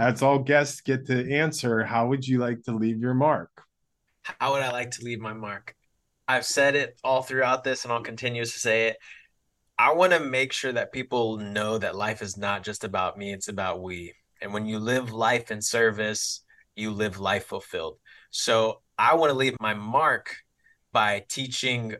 as 0.00 0.22
all 0.22 0.38
guests 0.38 0.80
get 0.80 1.06
to 1.06 1.32
answer, 1.34 1.84
how 1.84 2.08
would 2.08 2.26
you 2.26 2.38
like 2.38 2.62
to 2.64 2.74
leave 2.74 2.98
your 3.00 3.14
mark? 3.14 3.50
How 4.22 4.52
would 4.52 4.62
I 4.62 4.70
like 4.70 4.90
to 4.92 5.04
leave 5.04 5.20
my 5.20 5.34
mark? 5.34 5.74
I've 6.26 6.44
said 6.44 6.76
it 6.76 6.98
all 7.04 7.22
throughout 7.22 7.62
this, 7.62 7.84
and 7.84 7.92
I'll 7.92 8.02
continue 8.02 8.44
to 8.44 8.50
say 8.50 8.88
it. 8.88 8.96
I 9.78 9.92
want 9.92 10.12
to 10.12 10.20
make 10.20 10.52
sure 10.52 10.72
that 10.72 10.92
people 10.92 11.36
know 11.38 11.78
that 11.78 11.94
life 11.94 12.22
is 12.22 12.36
not 12.36 12.64
just 12.64 12.84
about 12.84 13.16
me, 13.16 13.32
it's 13.32 13.48
about 13.48 13.80
we. 13.82 14.14
And 14.40 14.52
when 14.52 14.66
you 14.66 14.78
live 14.78 15.12
life 15.12 15.50
in 15.50 15.60
service, 15.60 16.42
you 16.76 16.90
live 16.90 17.18
life 17.18 17.46
fulfilled. 17.46 17.98
So 18.30 18.82
I 18.96 19.14
want 19.14 19.30
to 19.30 19.38
leave 19.38 19.56
my 19.60 19.74
mark 19.74 20.36
by 20.92 21.24
teaching 21.28 21.96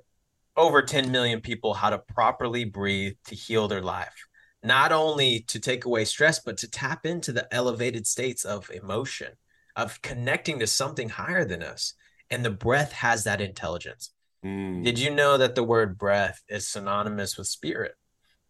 over 0.56 0.82
10 0.82 1.10
million 1.10 1.40
people 1.40 1.74
how 1.74 1.90
to 1.90 1.98
properly 1.98 2.64
breathe 2.64 3.14
to 3.26 3.34
heal 3.34 3.68
their 3.68 3.82
life. 3.82 4.26
Not 4.62 4.90
only 4.90 5.40
to 5.48 5.60
take 5.60 5.84
away 5.84 6.04
stress, 6.04 6.40
but 6.40 6.58
to 6.58 6.70
tap 6.70 7.06
into 7.06 7.32
the 7.32 7.52
elevated 7.54 8.06
states 8.06 8.44
of 8.44 8.70
emotion, 8.70 9.32
of 9.76 10.02
connecting 10.02 10.58
to 10.58 10.66
something 10.66 11.08
higher 11.08 11.44
than 11.44 11.62
us. 11.62 11.94
And 12.30 12.44
the 12.44 12.50
breath 12.50 12.92
has 12.92 13.24
that 13.24 13.40
intelligence. 13.40 14.10
Mm. 14.44 14.84
Did 14.84 14.98
you 14.98 15.14
know 15.14 15.38
that 15.38 15.54
the 15.54 15.62
word 15.62 15.96
breath 15.96 16.42
is 16.48 16.66
synonymous 16.66 17.38
with 17.38 17.46
spirit? 17.46 17.92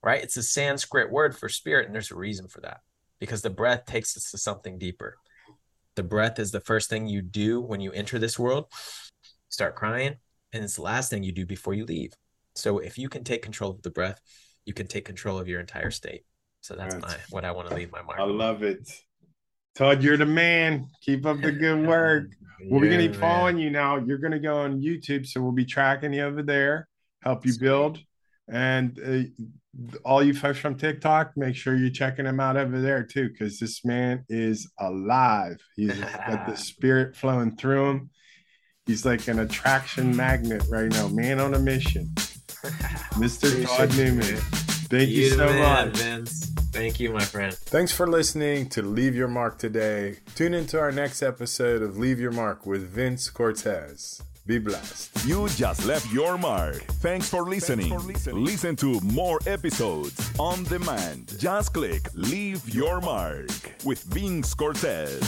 Right? 0.02 0.22
It's 0.22 0.36
a 0.36 0.42
Sanskrit 0.42 1.10
word 1.10 1.36
for 1.36 1.48
spirit, 1.48 1.86
and 1.86 1.94
there's 1.94 2.10
a 2.10 2.16
reason 2.16 2.48
for 2.48 2.60
that 2.62 2.80
because 3.20 3.42
the 3.42 3.50
breath 3.50 3.84
takes 3.86 4.16
us 4.16 4.30
to 4.30 4.38
something 4.38 4.78
deeper. 4.78 5.16
The 5.96 6.02
breath 6.02 6.38
is 6.38 6.50
the 6.52 6.60
first 6.60 6.88
thing 6.88 7.08
you 7.08 7.22
do 7.22 7.60
when 7.60 7.80
you 7.80 7.90
enter 7.92 8.18
this 8.18 8.38
world, 8.38 8.66
start 9.48 9.74
crying, 9.74 10.16
and 10.52 10.62
it's 10.64 10.76
the 10.76 10.82
last 10.82 11.10
thing 11.10 11.22
you 11.22 11.32
do 11.32 11.44
before 11.46 11.74
you 11.74 11.84
leave. 11.84 12.12
So 12.54 12.78
if 12.78 12.98
you 12.98 13.08
can 13.08 13.24
take 13.24 13.42
control 13.42 13.70
of 13.72 13.82
the 13.82 13.90
breath, 13.90 14.20
you 14.64 14.74
can 14.74 14.86
take 14.86 15.04
control 15.04 15.38
of 15.38 15.48
your 15.48 15.60
entire 15.60 15.90
state. 15.90 16.22
So 16.60 16.74
that's 16.74 16.94
That's- 16.94 17.12
my 17.12 17.18
what 17.30 17.44
I 17.44 17.50
want 17.52 17.68
to 17.68 17.74
leave 17.74 17.90
my 17.92 18.02
mark. 18.02 18.18
I 18.18 18.24
love 18.24 18.62
it. 18.62 18.88
Todd, 19.76 20.02
you're 20.02 20.16
the 20.16 20.26
man. 20.26 20.88
Keep 21.02 21.24
up 21.24 21.40
the 21.40 21.52
good 21.52 21.86
work. 21.86 22.30
Well, 22.68 22.80
we're 22.80 22.86
gonna 22.90 22.98
be 22.98 23.08
man. 23.08 23.20
following 23.20 23.58
you 23.58 23.70
now. 23.70 23.96
You're 23.98 24.18
gonna 24.18 24.40
go 24.40 24.58
on 24.58 24.80
YouTube, 24.82 25.24
so 25.26 25.40
we'll 25.40 25.52
be 25.52 25.64
tracking 25.64 26.12
you 26.12 26.22
over 26.24 26.42
there, 26.42 26.88
help 27.22 27.46
you 27.46 27.56
build, 27.58 28.00
and 28.48 28.98
uh, 28.98 29.44
all 30.04 30.22
you 30.22 30.34
folks 30.34 30.58
from 30.58 30.76
TikTok, 30.76 31.32
make 31.36 31.54
sure 31.54 31.76
you're 31.76 31.90
checking 31.90 32.26
him 32.26 32.40
out 32.40 32.56
over 32.56 32.80
there 32.80 33.04
too, 33.04 33.28
because 33.28 33.58
this 33.58 33.84
man 33.84 34.24
is 34.28 34.70
alive. 34.78 35.58
He's 35.76 35.94
got 35.98 36.46
the 36.46 36.56
spirit 36.56 37.16
flowing 37.16 37.56
through 37.56 37.90
him. 37.90 38.10
He's 38.86 39.04
like 39.04 39.28
an 39.28 39.38
attraction 39.38 40.16
magnet 40.16 40.64
right 40.70 40.90
now. 40.90 41.08
Man 41.08 41.40
on 41.40 41.54
a 41.54 41.58
mission, 41.58 42.06
Mr. 43.14 43.64
Todd 43.66 43.90
Appreciate 43.90 44.06
you, 44.06 44.12
Newman. 44.12 44.36
Thank 44.90 45.10
you, 45.10 45.24
You 45.24 45.30
so 45.30 45.46
man, 45.46 45.88
much. 45.88 45.96
Vince. 45.98 46.50
Thank 46.72 46.98
you, 46.98 47.12
my 47.12 47.20
friend. 47.20 47.52
Thanks 47.52 47.92
for 47.92 48.06
listening 48.06 48.70
to 48.70 48.82
Leave 48.82 49.14
Your 49.14 49.28
Mark 49.28 49.58
today. 49.58 50.16
Tune 50.34 50.54
into 50.54 50.80
our 50.80 50.90
next 50.90 51.22
episode 51.22 51.82
of 51.82 51.98
Leave 51.98 52.18
Your 52.18 52.32
Mark 52.32 52.64
with 52.64 52.88
Vince 52.88 53.28
Cortez. 53.28 54.22
Be 54.48 54.58
blessed. 54.58 55.26
You 55.26 55.46
just 55.50 55.84
left 55.84 56.10
your 56.10 56.38
mark. 56.38 56.82
Thanks 57.02 57.28
for 57.28 57.42
listening. 57.42 57.94
Listen 58.32 58.74
to 58.76 58.98
more 59.02 59.38
episodes 59.46 60.32
on 60.38 60.64
demand. 60.64 61.38
Just 61.38 61.74
click 61.74 62.08
Leave 62.14 62.66
Your 62.74 63.02
Mark 63.02 63.50
with 63.84 64.02
Vince 64.04 64.54
Cortez. 64.54 65.20